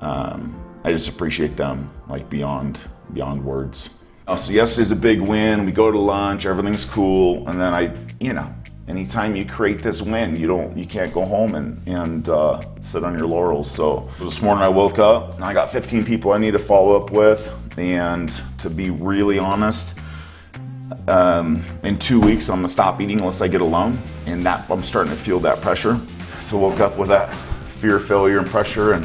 um, 0.00 0.60
I 0.84 0.92
just 0.92 1.08
appreciate 1.08 1.56
them 1.56 1.90
like 2.08 2.28
beyond 2.28 2.80
beyond 3.12 3.44
words. 3.44 3.94
Oh, 4.30 4.36
so 4.36 4.52
yesterday's 4.52 4.92
a 4.92 4.96
big 4.96 5.20
win. 5.20 5.66
We 5.66 5.72
go 5.72 5.90
to 5.90 5.98
lunch, 5.98 6.46
everything's 6.46 6.84
cool, 6.84 7.48
and 7.48 7.60
then 7.60 7.74
I, 7.74 7.92
you 8.20 8.32
know, 8.32 8.48
anytime 8.86 9.34
you 9.34 9.44
create 9.44 9.80
this 9.80 10.02
win, 10.02 10.36
you 10.36 10.46
don't, 10.46 10.78
you 10.78 10.86
can't 10.86 11.12
go 11.12 11.24
home 11.24 11.56
and 11.56 11.82
and 11.88 12.28
uh, 12.28 12.60
sit 12.80 13.02
on 13.02 13.18
your 13.18 13.26
laurels. 13.26 13.68
So 13.68 14.08
this 14.20 14.40
morning 14.40 14.62
I 14.62 14.68
woke 14.68 15.00
up 15.00 15.34
and 15.34 15.44
I 15.44 15.52
got 15.52 15.72
15 15.72 16.04
people 16.04 16.30
I 16.30 16.38
need 16.38 16.52
to 16.52 16.60
follow 16.60 16.94
up 16.94 17.10
with, 17.10 17.52
and 17.76 18.28
to 18.58 18.70
be 18.70 18.90
really 18.90 19.40
honest, 19.40 19.98
um, 21.08 21.64
in 21.82 21.98
two 21.98 22.20
weeks 22.20 22.48
I'm 22.48 22.58
gonna 22.58 22.68
stop 22.68 23.00
eating 23.00 23.18
unless 23.18 23.42
I 23.42 23.48
get 23.48 23.62
a 23.62 23.64
loan, 23.64 24.00
and 24.26 24.46
that 24.46 24.70
I'm 24.70 24.84
starting 24.84 25.12
to 25.12 25.18
feel 25.18 25.40
that 25.40 25.60
pressure. 25.60 26.00
So 26.38 26.56
woke 26.56 26.78
up 26.78 26.96
with 26.96 27.08
that 27.08 27.34
fear 27.80 27.98
failure 27.98 28.38
and 28.38 28.46
pressure, 28.46 28.92
and 28.92 29.04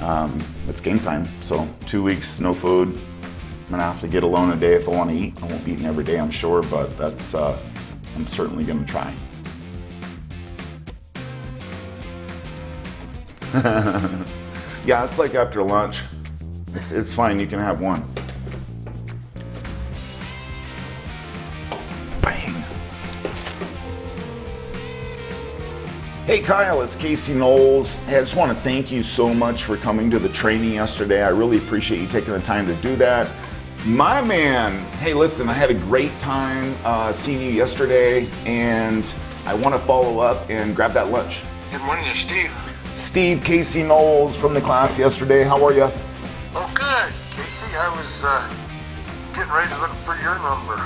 um, 0.00 0.40
it's 0.68 0.80
game 0.80 1.00
time. 1.00 1.26
So 1.40 1.68
two 1.86 2.04
weeks, 2.04 2.38
no 2.38 2.54
food. 2.54 2.96
I'm 3.64 3.70
gonna 3.70 3.82
have 3.82 4.00
to 4.02 4.08
get 4.08 4.22
a 4.22 4.26
loan 4.26 4.52
a 4.52 4.56
day 4.56 4.74
if 4.74 4.86
I 4.88 4.90
want 4.90 5.08
to 5.08 5.16
eat. 5.16 5.34
I 5.42 5.46
won't 5.46 5.64
be 5.64 5.72
eating 5.72 5.86
every 5.86 6.04
day, 6.04 6.20
I'm 6.20 6.30
sure, 6.30 6.62
but 6.64 6.96
that's 6.98 7.34
uh, 7.34 7.58
I'm 8.14 8.26
certainly 8.26 8.62
gonna 8.62 8.84
try. 8.84 9.14
yeah, 14.84 15.04
it's 15.04 15.18
like 15.18 15.34
after 15.34 15.62
lunch. 15.62 16.02
It's, 16.74 16.92
it's 16.92 17.14
fine, 17.14 17.38
you 17.38 17.46
can 17.46 17.58
have 17.58 17.80
one. 17.80 18.02
Bang. 22.20 22.52
Hey 26.26 26.40
Kyle, 26.40 26.82
it's 26.82 26.96
Casey 26.96 27.32
Knowles. 27.32 27.96
Hey, 27.96 28.18
I 28.18 28.20
just 28.20 28.36
want 28.36 28.54
to 28.54 28.62
thank 28.62 28.92
you 28.92 29.02
so 29.02 29.32
much 29.32 29.64
for 29.64 29.78
coming 29.78 30.10
to 30.10 30.18
the 30.18 30.28
training 30.28 30.74
yesterday. 30.74 31.22
I 31.22 31.30
really 31.30 31.56
appreciate 31.56 32.02
you 32.02 32.08
taking 32.08 32.34
the 32.34 32.40
time 32.40 32.66
to 32.66 32.74
do 32.76 32.94
that. 32.96 33.26
My 33.86 34.22
man, 34.22 34.82
hey, 34.94 35.12
listen, 35.12 35.46
I 35.46 35.52
had 35.52 35.70
a 35.70 35.74
great 35.74 36.18
time 36.18 36.74
uh, 36.84 37.12
seeing 37.12 37.42
you 37.42 37.50
yesterday, 37.50 38.26
and 38.46 39.14
I 39.44 39.52
want 39.52 39.74
to 39.74 39.86
follow 39.86 40.20
up 40.20 40.48
and 40.48 40.74
grab 40.74 40.94
that 40.94 41.10
lunch. 41.10 41.42
Good 41.70 41.82
morning, 41.82 42.06
it's 42.06 42.20
Steve. 42.20 42.50
Steve 42.94 43.44
Casey 43.44 43.82
Knowles 43.82 44.38
from 44.38 44.54
the 44.54 44.60
class 44.62 44.98
yesterday. 44.98 45.42
How 45.42 45.62
are 45.62 45.74
you? 45.74 45.90
Oh, 46.54 46.72
good. 46.74 47.12
Casey, 47.36 47.76
I 47.76 47.90
was 47.94 48.24
uh, 48.24 48.50
getting 49.34 49.52
ready 49.52 49.68
to 49.68 49.78
look 49.78 49.92
for 50.06 50.16
your 50.16 50.38
number. 50.38 50.78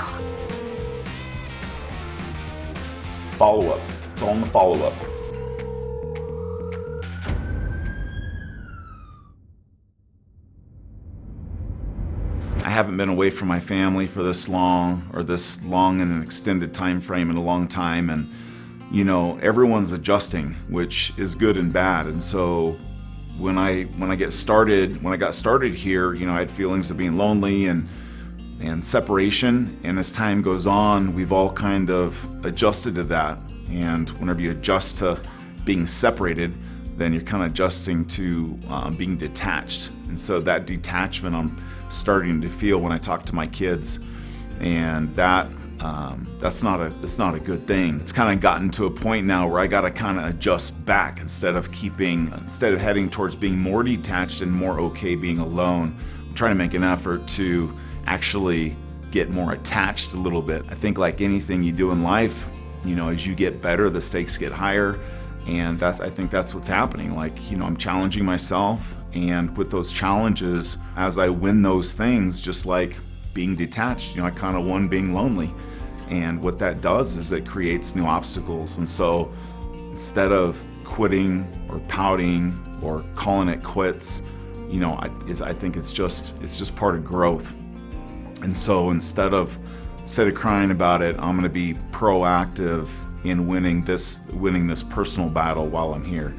Follow 3.37 3.69
up. 3.69 3.81
It's 4.11 4.23
on 4.23 4.41
the 4.41 4.47
follow 4.47 4.81
up. 4.81 5.18
Haven't 12.79 12.95
been 12.95 13.09
away 13.09 13.29
from 13.29 13.49
my 13.49 13.59
family 13.59 14.07
for 14.07 14.23
this 14.23 14.47
long 14.47 15.05
or 15.11 15.21
this 15.21 15.61
long 15.65 15.99
in 15.99 16.09
an 16.09 16.21
extended 16.21 16.73
time 16.73 17.01
frame 17.01 17.29
in 17.29 17.35
a 17.35 17.43
long 17.43 17.67
time 17.67 18.09
and 18.09 18.31
you 18.89 19.03
know 19.03 19.37
everyone's 19.39 19.91
adjusting 19.91 20.55
which 20.69 21.11
is 21.17 21.35
good 21.35 21.57
and 21.57 21.73
bad. 21.73 22.05
And 22.05 22.23
so 22.23 22.77
when 23.37 23.57
I 23.57 23.83
when 23.97 24.11
I 24.11 24.15
get 24.15 24.31
started 24.31 25.03
when 25.03 25.13
I 25.13 25.17
got 25.17 25.35
started 25.35 25.75
here 25.75 26.13
you 26.13 26.25
know 26.25 26.31
I 26.31 26.39
had 26.39 26.49
feelings 26.49 26.89
of 26.89 26.95
being 26.95 27.17
lonely 27.17 27.65
and 27.65 27.85
and 28.61 28.81
separation. 28.81 29.77
And 29.83 29.99
as 29.99 30.09
time 30.09 30.41
goes 30.41 30.65
on 30.65 31.13
we've 31.13 31.33
all 31.33 31.51
kind 31.51 31.89
of 31.89 32.17
adjusted 32.45 32.95
to 32.95 33.03
that. 33.15 33.37
And 33.71 34.09
whenever 34.21 34.39
you 34.39 34.51
adjust 34.51 34.99
to 34.99 35.19
being 35.65 35.85
separated 35.85 36.55
then 36.95 37.11
you're 37.11 37.23
kind 37.23 37.43
of 37.43 37.51
adjusting 37.51 38.05
to 38.05 38.57
um, 38.69 38.95
being 38.95 39.17
detached. 39.17 39.89
And 40.07 40.17
so 40.17 40.39
that 40.39 40.65
detachment 40.65 41.35
I'm 41.35 41.61
starting 41.89 42.41
to 42.41 42.49
feel 42.49 42.79
when 42.79 42.91
I 42.91 42.97
talk 42.97 43.25
to 43.25 43.35
my 43.35 43.47
kids 43.47 43.99
and 44.59 45.13
that 45.15 45.47
um, 45.79 46.23
that's 46.39 46.61
not 46.61 46.81
a 46.81 46.89
that's 47.01 47.17
not 47.17 47.35
a 47.35 47.39
good 47.39 47.65
thing. 47.65 47.99
It's 48.01 48.11
kind 48.11 48.33
of 48.33 48.41
gotten 48.41 48.69
to 48.71 48.85
a 48.85 48.89
point 48.89 49.25
now 49.25 49.47
where 49.47 49.59
I 49.59 49.67
got 49.67 49.81
to 49.81 49.91
kind 49.91 50.19
of 50.19 50.25
adjust 50.25 50.85
back 50.85 51.21
instead 51.21 51.55
of 51.55 51.71
keeping 51.71 52.31
instead 52.33 52.73
of 52.73 52.81
heading 52.81 53.09
towards 53.09 53.35
being 53.35 53.57
more 53.57 53.83
detached 53.83 54.41
and 54.41 54.51
more 54.51 54.79
okay 54.79 55.15
being 55.15 55.39
alone. 55.39 55.97
I'm 56.27 56.33
trying 56.35 56.51
to 56.51 56.55
make 56.55 56.73
an 56.73 56.83
effort 56.83 57.25
to 57.29 57.73
actually 58.05 58.75
get 59.11 59.29
more 59.29 59.53
attached 59.53 60.13
a 60.13 60.17
little 60.17 60.41
bit. 60.41 60.65
I 60.69 60.75
think 60.75 60.97
like 60.97 61.21
anything 61.21 61.63
you 61.63 61.71
do 61.71 61.91
in 61.91 62.03
life, 62.03 62.45
you 62.83 62.95
know, 62.95 63.09
as 63.09 63.25
you 63.25 63.33
get 63.33 63.61
better, 63.61 63.89
the 63.89 64.01
stakes 64.01 64.37
get 64.37 64.51
higher, 64.51 64.99
and 65.47 65.79
that's 65.79 66.01
I 66.01 66.09
think 66.09 66.29
that's 66.29 66.53
what's 66.53 66.67
happening. 66.67 67.15
Like 67.15 67.49
you 67.49 67.55
know, 67.55 67.65
I'm 67.65 67.77
challenging 67.77 68.25
myself, 68.25 68.95
and 69.13 69.55
with 69.57 69.71
those 69.71 69.91
challenges, 69.91 70.77
as 70.95 71.17
I 71.17 71.29
win 71.29 71.61
those 71.61 71.93
things, 71.93 72.39
just 72.39 72.65
like 72.65 72.95
being 73.33 73.55
detached, 73.55 74.15
you 74.15 74.21
know, 74.21 74.27
I 74.27 74.31
kind 74.31 74.55
of 74.55 74.65
won 74.65 74.87
being 74.87 75.13
lonely. 75.13 75.51
And 76.09 76.41
what 76.41 76.59
that 76.59 76.81
does 76.81 77.17
is 77.17 77.31
it 77.31 77.45
creates 77.45 77.95
new 77.95 78.05
obstacles. 78.05 78.77
And 78.77 78.87
so 78.87 79.31
instead 79.91 80.31
of 80.31 80.61
quitting 80.83 81.47
or 81.69 81.79
pouting 81.87 82.59
or 82.81 83.03
calling 83.15 83.49
it 83.49 83.63
quits, 83.63 84.21
you 84.69 84.79
know, 84.79 84.93
I, 84.93 85.09
I 85.43 85.53
think 85.53 85.75
it's 85.75 85.91
just 85.91 86.35
it's 86.41 86.57
just 86.57 86.75
part 86.75 86.95
of 86.95 87.03
growth. 87.03 87.51
And 88.41 88.55
so 88.55 88.91
instead 88.91 89.33
of 89.33 89.57
instead 90.01 90.27
of 90.27 90.35
crying 90.35 90.71
about 90.71 91.01
it, 91.01 91.17
I'm 91.19 91.31
going 91.37 91.43
to 91.43 91.49
be 91.49 91.73
proactive 91.91 92.87
in 93.23 93.47
winning 93.47 93.83
this 93.83 94.21
winning 94.33 94.67
this 94.67 94.83
personal 94.83 95.29
battle 95.29 95.67
while 95.67 95.93
I'm 95.93 96.05
here. 96.05 96.35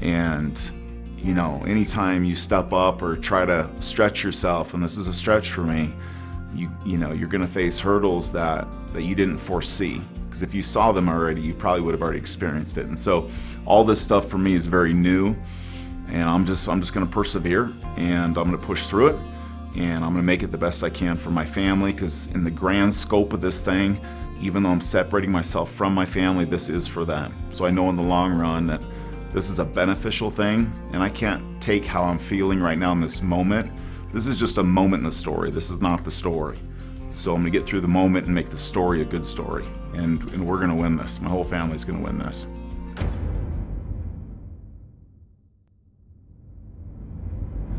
And 0.00 0.70
you 1.18 1.34
know, 1.34 1.62
anytime 1.66 2.24
you 2.24 2.34
step 2.34 2.72
up 2.72 3.02
or 3.02 3.16
try 3.16 3.44
to 3.44 3.68
stretch 3.80 4.22
yourself, 4.22 4.74
and 4.74 4.82
this 4.82 4.96
is 4.96 5.08
a 5.08 5.14
stretch 5.14 5.50
for 5.50 5.62
me, 5.62 5.92
you 6.54 6.70
you 6.84 6.96
know 6.96 7.12
you're 7.12 7.28
going 7.28 7.42
to 7.42 7.52
face 7.52 7.78
hurdles 7.78 8.32
that 8.32 8.66
that 8.92 9.02
you 9.02 9.14
didn't 9.14 9.38
foresee. 9.38 10.00
Because 10.26 10.42
if 10.42 10.54
you 10.54 10.62
saw 10.62 10.92
them 10.92 11.08
already 11.08 11.40
you 11.40 11.54
probably 11.54 11.82
would 11.82 11.92
have 11.92 12.02
already 12.02 12.18
experienced 12.18 12.78
it. 12.78 12.86
And 12.86 12.98
so 12.98 13.30
all 13.66 13.84
this 13.84 14.00
stuff 14.00 14.28
for 14.28 14.38
me 14.38 14.54
is 14.54 14.66
very 14.66 14.94
new 14.94 15.36
and 16.08 16.22
i'm 16.22 16.46
just 16.46 16.68
i'm 16.68 16.80
just 16.80 16.94
going 16.94 17.06
to 17.06 17.12
persevere 17.12 17.70
and 17.98 18.38
i'm 18.38 18.44
going 18.44 18.50
to 18.52 18.66
push 18.66 18.86
through 18.86 19.08
it 19.08 19.16
and 19.76 20.02
i'm 20.02 20.12
going 20.12 20.16
to 20.16 20.22
make 20.22 20.42
it 20.42 20.46
the 20.46 20.56
best 20.56 20.82
i 20.82 20.88
can 20.88 21.16
for 21.16 21.30
my 21.30 21.44
family. 21.44 21.92
Because 21.92 22.28
in 22.34 22.44
the 22.44 22.50
grand 22.50 22.92
scope 22.94 23.32
of 23.32 23.40
this 23.40 23.60
thing 23.60 24.00
even 24.40 24.62
though 24.62 24.70
i'm 24.70 24.80
separating 24.80 25.30
myself 25.30 25.70
from 25.72 25.92
my 25.92 26.06
family 26.06 26.44
this 26.44 26.68
is 26.68 26.86
for 26.86 27.04
them. 27.04 27.34
So 27.52 27.66
i 27.66 27.70
know 27.70 27.90
in 27.90 27.96
the 27.96 28.02
long 28.02 28.32
run 28.32 28.66
that 28.66 28.80
this 29.32 29.50
is 29.50 29.58
a 29.58 29.64
beneficial 29.64 30.30
thing 30.30 30.70
and 30.92 31.02
i 31.02 31.08
can't 31.08 31.42
take 31.60 31.84
how 31.84 32.02
i'm 32.02 32.18
feeling 32.18 32.60
right 32.60 32.78
now 32.78 32.92
in 32.92 33.00
this 33.00 33.22
moment 33.22 33.70
this 34.12 34.26
is 34.26 34.38
just 34.38 34.56
a 34.56 34.62
moment 34.62 35.00
in 35.00 35.04
the 35.04 35.12
story. 35.12 35.50
This 35.50 35.70
is 35.70 35.82
not 35.82 36.02
the 36.02 36.10
story. 36.10 36.58
So 37.14 37.34
I'm 37.34 37.42
to 37.52 37.58
get 37.58 37.66
through 37.66 37.82
the 37.82 37.88
moment 37.88 38.26
and 38.26 38.34
make 38.34 38.48
the 38.48 38.56
story 38.56 39.02
a 39.02 39.04
good 39.04 39.26
story. 39.26 39.66
And, 39.94 40.20
and 40.32 40.46
we're 40.46 40.58
to 40.70 40.74
win 40.74 40.96
this. 40.96 41.20
My 41.20 41.28
whole 41.28 41.44
family's 41.44 41.84
to 41.98 42.04
win 42.04 42.18
this. 42.18 42.46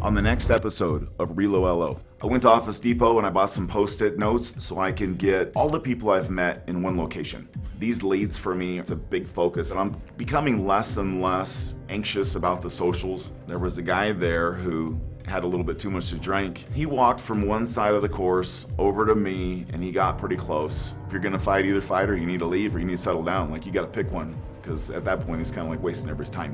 On 0.10 0.16
the 0.16 0.24
next 0.24 0.50
episode 0.50 1.08
of 1.20 1.34
Relo 1.34 1.62
LO, 1.62 2.00
I 2.24 2.26
went 2.26 2.42
to 2.42 2.50
Office 2.50 2.80
Depot 2.80 3.20
and 3.20 3.28
I 3.28 3.30
bought 3.30 3.52
some 3.52 3.68
post 3.68 4.02
it 4.02 4.18
notes 4.18 4.56
so 4.58 4.80
I 4.80 4.92
can 4.92 5.14
get 5.14 5.52
all 5.56 5.70
the 5.70 5.80
people 5.80 6.10
I've 6.10 6.32
met 6.32 6.64
in 6.66 6.82
one 6.82 6.98
location. 6.98 7.48
These 7.78 8.02
leads 8.02 8.36
for 8.36 8.56
me, 8.56 8.80
it's 8.80 8.90
a 8.90 8.96
big 8.96 9.28
focus, 9.28 9.70
and 9.70 9.80
I'm 9.80 9.96
becoming 10.18 10.66
less 10.66 10.98
and 10.98 11.22
less 11.22 11.76
anxious 11.90 12.36
about 12.36 12.64
the 12.64 12.72
socials. 12.72 13.30
There 13.46 13.60
was 13.60 13.78
a 13.78 13.84
guy 13.84 14.12
there 14.12 14.54
who 14.54 15.00
had 15.28 15.44
a 15.44 15.48
little 15.48 15.64
bit 15.64 15.78
too 15.78 15.92
much 15.92 16.10
to 16.10 16.18
drink. 16.18 16.66
He 16.74 16.88
walked 16.88 17.20
from 17.20 17.44
one 17.44 17.68
side 17.68 17.94
of 17.94 18.02
the 18.02 18.10
course 18.10 18.66
over 18.80 19.06
to 19.06 19.14
me 19.14 19.68
and 19.74 19.84
he 19.84 19.92
got 19.92 20.18
pretty 20.18 20.38
close. 20.38 20.94
If 21.06 21.12
you're 21.12 21.22
gonna 21.22 21.38
fight 21.38 21.68
either 21.68 21.82
fighter, 21.82 22.18
you 22.18 22.26
need 22.26 22.40
to 22.40 22.48
leave 22.48 22.76
or 22.76 22.80
you 22.80 22.86
need 22.86 22.98
to 22.98 23.04
settle 23.04 23.22
down. 23.22 23.52
Like 23.52 23.64
you 23.64 23.72
gotta 23.72 23.86
pick 23.86 24.12
one 24.12 24.36
because 24.60 24.90
at 24.90 25.06
that 25.06 25.20
point 25.20 25.38
he's 25.38 25.52
kind 25.52 25.68
of 25.68 25.70
like 25.70 25.84
wasting 25.84 26.10
everybody's 26.10 26.32
time. 26.32 26.54